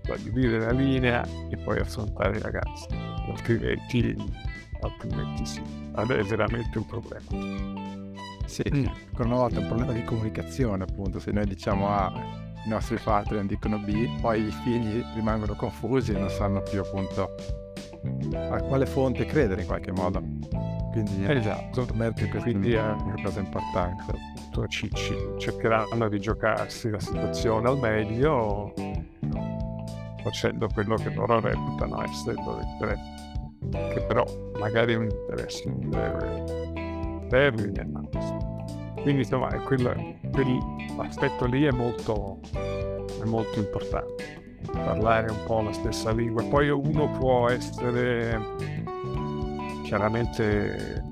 stabilire 0.05 0.61
la 0.61 0.73
linea 0.73 1.23
e 1.51 1.57
poi 1.57 1.79
affrontare 1.79 2.37
i 2.37 2.41
ragazzi, 2.41 2.89
altrimenti, 3.27 4.15
altrimenti 4.83 5.47
sì, 5.47 5.63
è 5.95 6.23
veramente 6.25 6.77
un 6.77 6.87
problema. 6.87 8.04
Sì, 8.45 8.63
mm. 8.73 8.87
ancora 9.09 9.29
una 9.29 9.37
volta 9.37 9.57
è 9.57 9.59
un 9.61 9.67
problema 9.67 9.93
di 9.93 10.05
comunicazione 10.05 10.85
appunto, 10.85 11.19
se 11.19 11.33
noi 11.33 11.47
diciamo 11.47 11.89
A, 11.89 12.13
i 12.65 12.69
nostri 12.69 12.99
partner 13.03 13.45
dicono 13.45 13.79
B, 13.79 14.21
poi 14.21 14.47
i 14.47 14.51
figli 14.51 15.05
rimangono 15.15 15.55
confusi 15.55 16.13
e 16.13 16.19
non 16.19 16.31
sanno 16.31 16.63
più 16.63 16.81
appunto 16.81 17.35
a 18.35 18.63
quale 18.63 18.87
fonte 18.87 19.27
credere 19.27 19.63
in 19.63 19.67
qualche 19.67 19.93
modo. 19.93 20.23
Quindi 20.93 21.25
esatto, 21.27 21.87
quindi 22.41 22.73
è 22.73 22.81
una 22.81 23.21
cosa 23.23 23.41
importante. 23.41 24.33
Ci, 24.69 24.89
ci 24.93 25.17
cercheranno 25.39 26.09
di 26.09 26.21
giocarsi 26.21 26.89
la 26.89 27.01
situazione 27.01 27.69
al 27.69 27.79
meglio 27.79 28.73
facendo 30.23 30.69
quello 30.73 30.95
che 30.95 31.11
loro 31.11 31.41
reputano 31.41 32.03
essere 32.03 32.33
il 32.33 32.45
loro 32.45 32.61
interesse, 32.63 33.93
che 33.93 34.01
però 34.07 34.25
magari 34.59 34.95
è 34.95 34.97
un 34.97 35.09
interesse 35.11 36.84
breve, 37.29 37.71
breve 37.71 38.53
quindi 39.05 39.23
insomma 39.23 39.49
quell'aspetto 39.59 41.45
lì 41.45 41.65
è 41.65 41.71
molto, 41.71 42.41
è 42.53 43.25
molto 43.25 43.59
importante. 43.59 44.43
Parlare 44.73 45.31
un 45.31 45.39
po' 45.45 45.61
la 45.61 45.73
stessa 45.75 46.11
lingua. 46.11 46.43
Poi 46.45 46.71
uno 46.71 47.11
può 47.19 47.51
essere 47.51 48.41
chiaramente 49.85 51.03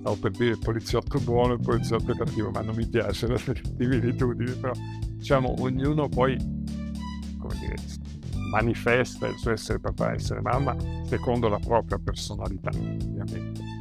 stavo 0.00 0.16
per 0.16 0.32
dire 0.32 0.56
poliziotto 0.56 1.20
buono 1.20 1.54
e 1.54 1.58
poliziotto 1.58 2.12
cattivo 2.12 2.50
ma 2.50 2.60
non 2.60 2.74
mi 2.74 2.88
piace 2.88 3.28
la 3.28 3.38
similitudine 3.38 4.50
però 4.54 4.72
diciamo 5.12 5.54
ognuno 5.60 6.08
poi 6.08 6.36
come 7.38 7.54
dire 7.60 7.76
manifesta 8.50 9.28
il 9.28 9.38
suo 9.38 9.52
essere 9.52 9.78
papà 9.78 10.10
e 10.10 10.14
essere 10.16 10.40
mamma 10.40 10.76
secondo 11.06 11.48
la 11.48 11.58
propria 11.58 11.98
personalità, 11.98 12.70
ovviamente. 12.70 13.71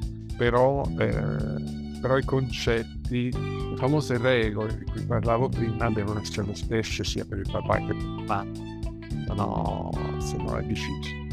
Però, 0.41 0.84
eh, 0.97 1.99
però 2.01 2.17
i 2.17 2.25
concetti, 2.25 3.32
le 3.32 3.75
famose 3.75 4.17
regole 4.17 4.75
di 4.75 4.86
cui 4.86 5.04
parlavo 5.04 5.49
prima, 5.49 5.88
devono 5.91 6.19
essere 6.19 6.47
lo 6.47 6.56
stesso 6.56 7.04
sia 7.04 7.23
per 7.25 7.38
il 7.38 7.47
papà 7.51 7.77
che 7.77 7.86
per 7.86 7.95
la 7.95 8.23
mamma. 8.25 9.36
No, 9.36 9.91
se 10.17 10.38
no 10.38 10.58
è 10.58 10.63
difficile. 10.63 11.27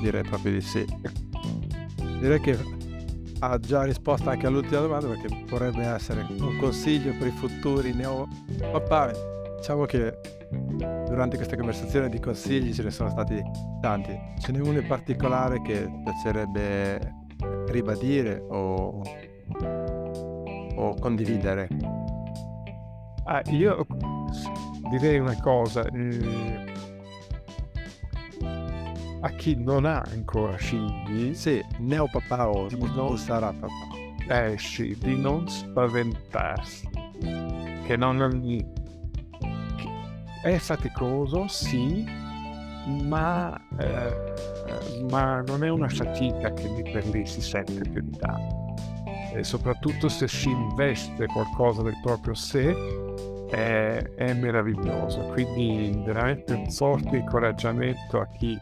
Direi 0.00 0.22
proprio 0.22 0.52
di 0.52 0.60
sì. 0.60 0.86
Direi 2.20 2.38
che 2.38 2.56
ha 3.40 3.58
già 3.58 3.82
risposto 3.82 4.30
anche 4.30 4.46
all'ultima 4.46 4.82
domanda 4.82 5.08
perché 5.08 5.44
potrebbe 5.44 5.82
essere 5.82 6.24
un 6.30 6.58
consiglio 6.58 7.12
per 7.18 7.26
i 7.26 7.32
futuri 7.32 7.92
neo 7.92 8.28
papà. 8.70 9.10
Diciamo 9.56 9.84
che 9.84 10.16
durante 11.08 11.34
questa 11.34 11.56
conversazione 11.56 12.08
di 12.08 12.20
consigli 12.20 12.72
ce 12.72 12.84
ne 12.84 12.92
sono 12.92 13.10
stati 13.10 13.42
tanti. 13.80 14.16
Ce 14.38 14.52
n'è 14.52 14.60
uno 14.60 14.78
in 14.78 14.86
particolare 14.86 15.60
che 15.60 15.90
piacerebbe 16.04 17.24
ribadire 17.66 18.42
o, 18.48 19.02
o 20.76 20.94
condividere? 21.00 21.68
Ah, 23.24 23.42
io 23.46 23.86
direi 24.90 25.18
una 25.18 25.38
cosa. 25.40 25.84
Eh, 25.86 26.64
a 29.20 29.30
chi 29.30 29.56
non 29.56 29.84
ha 29.86 30.02
ancora 30.12 30.56
figli, 30.56 31.34
sì, 31.34 31.64
neopapà 31.78 32.48
o 32.48 32.68
non 32.94 33.18
sarà 33.18 33.52
papà. 33.52 33.94
Eh 34.28 34.58
sì, 34.58 34.96
di 35.00 35.16
non 35.20 35.48
spaventarsi, 35.48 36.88
che 37.84 37.96
non 37.96 38.20
è 40.42 40.56
faticoso, 40.58 41.48
sì, 41.48 42.04
ma, 42.86 43.60
eh, 43.78 45.04
ma, 45.10 45.42
non 45.42 45.64
è 45.64 45.68
una 45.68 45.88
fatica 45.88 46.52
che 46.52 46.68
lì 46.68 46.82
per 46.90 47.06
lì 47.08 47.26
si 47.26 47.40
sente 47.40 47.88
più 47.88 48.02
di 48.02 48.16
tanto. 48.16 48.74
E 49.34 49.44
soprattutto 49.44 50.08
se 50.08 50.28
si 50.28 50.48
investe 50.50 51.26
qualcosa 51.26 51.82
del 51.82 51.98
proprio 52.02 52.34
sé, 52.34 52.74
è, 53.50 54.02
è 54.16 54.32
meraviglioso. 54.34 55.20
Quindi 55.32 56.02
veramente 56.04 56.54
un 56.54 56.70
forte 56.70 57.16
incoraggiamento 57.16 58.20
a 58.20 58.26
chi, 58.26 58.58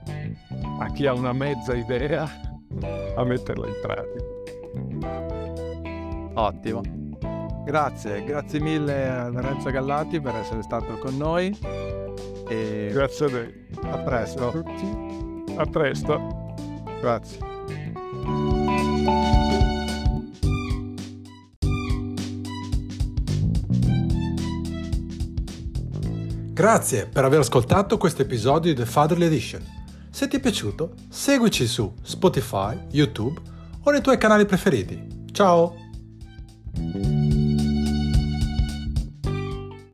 a 0.80 0.90
chi 0.92 1.06
ha 1.06 1.12
una 1.12 1.32
mezza 1.32 1.74
idea 1.74 2.28
a 3.14 3.24
metterla 3.24 3.66
in 3.66 3.74
pratica. 3.80 4.32
Ottimo. 6.34 6.80
Grazie, 7.64 8.24
grazie 8.24 8.60
mille 8.60 9.08
a 9.08 9.28
Lorenzo 9.28 9.70
Gallati 9.70 10.20
per 10.20 10.34
essere 10.36 10.62
stato 10.62 10.98
con 10.98 11.16
noi. 11.16 11.56
E 12.48 12.90
grazie 12.92 13.26
a 13.26 13.28
lei. 13.30 13.66
A 13.82 13.98
presto. 13.98 14.48
A 14.48 14.50
tutti. 14.50 15.54
A 15.56 15.66
presto. 15.66 16.54
Grazie. 17.00 17.52
Grazie 26.54 27.06
per 27.08 27.24
aver 27.24 27.40
ascoltato 27.40 27.98
questo 27.98 28.22
episodio 28.22 28.72
di 28.72 28.80
The 28.80 28.86
Fatherly 28.86 29.26
Edition. 29.26 29.60
Se 30.10 30.28
ti 30.28 30.36
è 30.36 30.40
piaciuto, 30.40 30.94
seguici 31.08 31.66
su 31.66 31.92
Spotify, 32.00 32.78
YouTube 32.92 33.40
o 33.82 33.90
nei 33.90 34.00
tuoi 34.00 34.18
canali 34.18 34.46
preferiti. 34.46 35.24
Ciao! 35.32 35.74